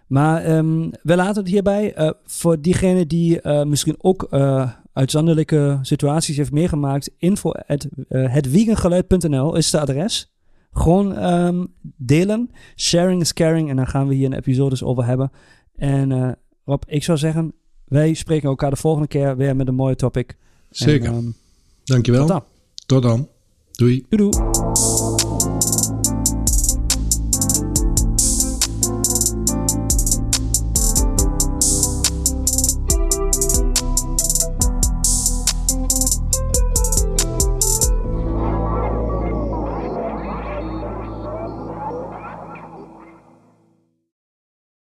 Maar 0.07 0.43
ehm, 0.43 0.89
we 1.03 1.15
laten 1.15 1.41
het 1.41 1.51
hierbij. 1.51 1.93
Eh, 1.93 2.09
voor 2.25 2.61
diegene 2.61 3.05
die 3.05 3.41
eh, 3.41 3.63
misschien 3.63 3.95
ook 3.97 4.23
eh, 4.23 4.71
uitzonderlijke 4.93 5.79
situaties 5.81 6.37
heeft 6.37 6.51
meegemaakt, 6.51 7.11
info 7.17 7.51
at 7.51 7.87
is 9.55 9.71
het 9.71 9.81
adres. 9.81 10.31
Gewoon 10.71 11.15
ehm, 11.15 11.65
delen. 11.81 12.51
Sharing 12.75 13.21
is 13.21 13.33
caring. 13.33 13.69
En 13.69 13.75
dan 13.75 13.87
gaan 13.87 14.07
we 14.07 14.15
hier 14.15 14.25
een 14.25 14.33
episodes 14.33 14.83
over 14.83 15.05
hebben. 15.05 15.31
En 15.75 16.37
Rob, 16.65 16.83
ik 16.87 17.03
zou 17.03 17.17
zeggen, 17.17 17.53
wij 17.85 18.13
spreken 18.13 18.49
elkaar 18.49 18.69
de 18.69 18.75
volgende 18.75 19.07
keer 19.07 19.37
weer 19.37 19.55
met 19.55 19.67
een 19.67 19.75
mooie 19.75 19.95
topic. 19.95 20.37
Zeker. 20.69 21.07
En, 21.07 21.13
ehm, 21.13 21.25
Dankjewel. 21.83 22.19
tot 22.19 22.29
dan. 22.29 22.43
Tot 22.85 23.03
dan. 23.03 23.27
Doei. 23.71 24.05
Doei 24.09 24.31
doei. 24.31 25.06